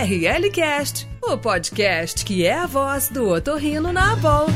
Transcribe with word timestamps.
RLCast, 0.00 1.08
o 1.24 1.36
podcast 1.36 2.24
que 2.24 2.46
é 2.46 2.54
a 2.54 2.66
voz 2.66 3.08
do 3.08 3.28
otorrino 3.28 3.92
na 3.92 4.12
Abol. 4.12 4.46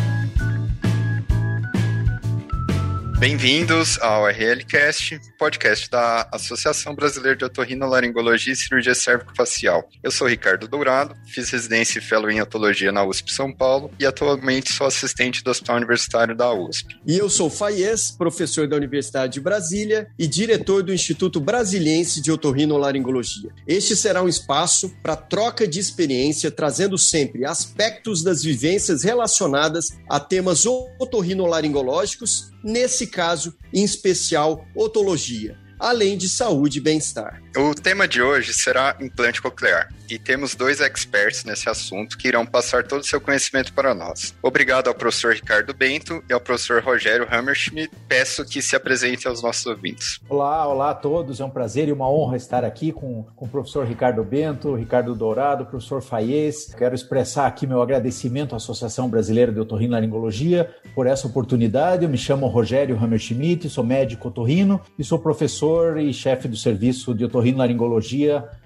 Bem-vindos 3.22 4.00
ao 4.00 4.26
RLCast, 4.26 5.20
podcast 5.38 5.88
da 5.88 6.28
Associação 6.32 6.92
Brasileira 6.92 7.36
de 7.36 7.44
Otorrinolaringologia 7.44 8.52
e 8.52 8.56
Cirurgia 8.56 8.96
Cérvico-Facial. 8.96 9.88
Eu 10.02 10.10
sou 10.10 10.26
Ricardo 10.26 10.66
Dourado, 10.66 11.14
fiz 11.28 11.48
residência 11.50 12.00
e 12.00 12.02
fellow 12.02 12.28
em 12.28 12.42
otologia 12.42 12.90
na 12.90 13.04
USP 13.04 13.32
São 13.32 13.52
Paulo 13.52 13.92
e 13.96 14.04
atualmente 14.04 14.72
sou 14.72 14.88
assistente 14.88 15.44
do 15.44 15.52
Hospital 15.52 15.76
Universitário 15.76 16.36
da 16.36 16.52
USP. 16.52 16.96
E 17.06 17.16
eu 17.16 17.30
sou 17.30 17.48
Faies, 17.48 18.10
professor 18.10 18.66
da 18.66 18.74
Universidade 18.74 19.34
de 19.34 19.40
Brasília 19.40 20.08
e 20.18 20.26
diretor 20.26 20.82
do 20.82 20.92
Instituto 20.92 21.38
Brasiliense 21.38 22.20
de 22.20 22.32
Otorrinolaringologia. 22.32 23.52
Este 23.68 23.94
será 23.94 24.20
um 24.20 24.28
espaço 24.28 24.92
para 25.00 25.14
troca 25.14 25.64
de 25.64 25.78
experiência, 25.78 26.50
trazendo 26.50 26.98
sempre 26.98 27.44
aspectos 27.44 28.24
das 28.24 28.42
vivências 28.42 29.04
relacionadas 29.04 29.96
a 30.10 30.18
temas 30.18 30.66
otorrinolaringológicos 30.66 32.50
nesse 32.64 33.11
caso, 33.12 33.54
em 33.72 33.84
especial, 33.84 34.66
otologia, 34.74 35.56
além 35.78 36.16
de 36.16 36.28
saúde 36.28 36.78
e 36.78 36.80
bem-estar. 36.80 37.41
O 37.54 37.74
tema 37.74 38.08
de 38.08 38.22
hoje 38.22 38.54
será 38.54 38.96
implante 38.98 39.42
coclear 39.42 39.90
e 40.10 40.18
temos 40.18 40.54
dois 40.54 40.80
experts 40.80 41.44
nesse 41.44 41.68
assunto 41.68 42.16
que 42.16 42.28
irão 42.28 42.46
passar 42.46 42.84
todo 42.84 43.00
o 43.00 43.04
seu 43.04 43.20
conhecimento 43.20 43.74
para 43.74 43.94
nós. 43.94 44.34
Obrigado 44.42 44.88
ao 44.88 44.94
professor 44.94 45.34
Ricardo 45.34 45.74
Bento 45.74 46.22
e 46.28 46.32
ao 46.32 46.40
professor 46.40 46.82
Rogério 46.82 47.26
Hammerschmidt. 47.30 47.90
Peço 48.08 48.44
que 48.44 48.62
se 48.62 48.74
apresente 48.74 49.28
aos 49.28 49.42
nossos 49.42 49.66
ouvintes. 49.66 50.18
Olá, 50.28 50.66
olá 50.66 50.90
a 50.90 50.94
todos. 50.94 51.40
É 51.40 51.44
um 51.44 51.50
prazer 51.50 51.88
e 51.88 51.92
uma 51.92 52.10
honra 52.10 52.36
estar 52.36 52.64
aqui 52.64 52.90
com, 52.90 53.24
com 53.36 53.44
o 53.44 53.48
professor 53.48 53.86
Ricardo 53.86 54.24
Bento, 54.24 54.74
Ricardo 54.74 55.14
Dourado, 55.14 55.66
professor 55.66 56.02
Faies. 56.02 56.74
Quero 56.74 56.94
expressar 56.94 57.46
aqui 57.46 57.66
meu 57.66 57.82
agradecimento 57.82 58.54
à 58.54 58.56
Associação 58.56 59.08
Brasileira 59.08 59.52
de 59.52 59.60
Otorrinolaringologia 59.60 60.74
por 60.94 61.06
essa 61.06 61.26
oportunidade. 61.26 62.04
Eu 62.04 62.10
me 62.10 62.18
chamo 62.18 62.46
Rogério 62.46 62.98
Hammerschmidt, 62.98 63.68
sou 63.68 63.84
médico 63.84 64.28
otorrino 64.28 64.80
e 64.98 65.04
sou 65.04 65.18
professor 65.18 65.98
e 65.98 66.12
chefe 66.14 66.48
do 66.48 66.56
serviço 66.56 67.14
de 67.14 67.24
otorrinolaringologia 67.24 67.41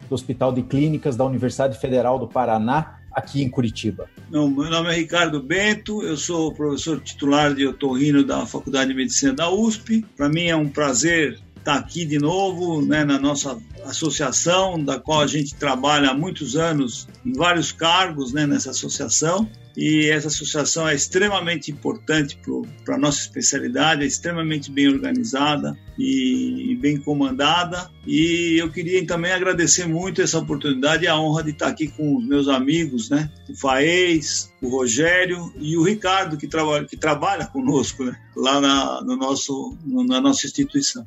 do 0.09 0.15
Hospital 0.15 0.53
de 0.53 0.63
Clínicas 0.63 1.17
da 1.17 1.25
Universidade 1.25 1.79
Federal 1.79 2.19
do 2.19 2.29
Paraná, 2.29 2.99
aqui 3.13 3.43
em 3.43 3.49
Curitiba. 3.49 4.09
Não, 4.31 4.49
meu 4.49 4.71
nome 4.71 4.91
é 4.91 4.95
Ricardo 4.95 5.43
Bento, 5.43 6.03
eu 6.03 6.17
sou 6.17 6.53
professor 6.53 7.01
titular 7.01 7.55
de 7.55 7.67
otorrino 7.67 8.23
da 8.23 8.45
Faculdade 8.45 8.91
de 8.91 8.97
Medicina 8.97 9.33
da 9.33 9.51
USP. 9.51 10.05
Para 10.17 10.29
mim 10.29 10.45
é 10.45 10.57
um 10.57 10.69
prazer 10.69 11.39
estar 11.67 11.75
aqui 11.75 12.05
de 12.05 12.19
novo, 12.19 12.81
né, 12.81 13.05
na 13.05 13.19
nossa 13.19 13.59
associação, 13.85 14.83
da 14.83 15.01
qual 15.01 15.21
a 15.21 15.27
gente 15.27 15.57
trabalha 15.57 16.11
há 16.11 16.15
muitos 16.15 16.55
anos 16.55 17.09
em 17.25 17.33
vários 17.33 17.73
cargos 17.73 18.33
né, 18.33 18.47
nessa 18.47 18.71
associação 18.71 19.49
e 19.77 20.09
essa 20.09 20.29
associação 20.29 20.89
é 20.89 20.95
extremamente 20.95 21.71
importante 21.71 22.39
para 22.83 22.95
a 22.95 22.99
nossa 22.99 23.21
especialidade, 23.21 24.05
é 24.05 24.07
extremamente 24.07 24.71
bem 24.71 24.89
organizada 24.89 25.77
e 25.99 26.79
bem 26.81 26.97
comandada. 26.99 27.91
E 28.07 28.57
eu 28.59 28.71
queria 28.73 29.05
também 29.07 29.33
agradecer 29.33 29.87
muito 29.87 30.23
essa 30.23 30.39
oportunidade 30.39 31.05
e 31.05 31.09
a 31.09 31.19
honra 31.19 31.43
de 31.43 31.51
estar 31.51 31.67
aqui 31.67 31.89
com 31.89 32.17
os 32.17 32.27
meus 32.27 32.49
amigos, 32.49 33.11
né? 33.11 33.31
O 33.51 33.55
Faez, 33.55 34.51
o 34.63 34.69
Rogério 34.69 35.53
e 35.59 35.77
o 35.77 35.83
Ricardo, 35.83 36.39
que, 36.39 36.47
traba 36.47 36.85
que 36.85 36.97
trabalha 36.97 37.47
conosco 37.47 38.05
né? 38.05 38.17
lá 38.35 38.61
na, 38.61 39.03
no 39.03 39.17
nosso, 39.17 39.77
na 39.85 40.21
nossa 40.23 40.47
instituição. 40.47 41.05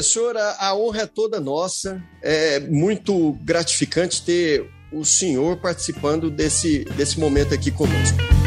Professora, 0.00 0.56
a 0.58 0.74
honra 0.74 1.02
é 1.02 1.06
toda 1.06 1.38
nossa. 1.38 2.02
É 2.22 2.58
muito 2.58 3.32
gratificante 3.42 4.22
ter 4.24 4.66
o 4.90 5.04
senhor 5.04 5.58
participando 5.58 6.30
desse, 6.30 6.84
desse 6.96 7.20
momento 7.20 7.52
aqui 7.52 7.70
conosco. 7.70 8.39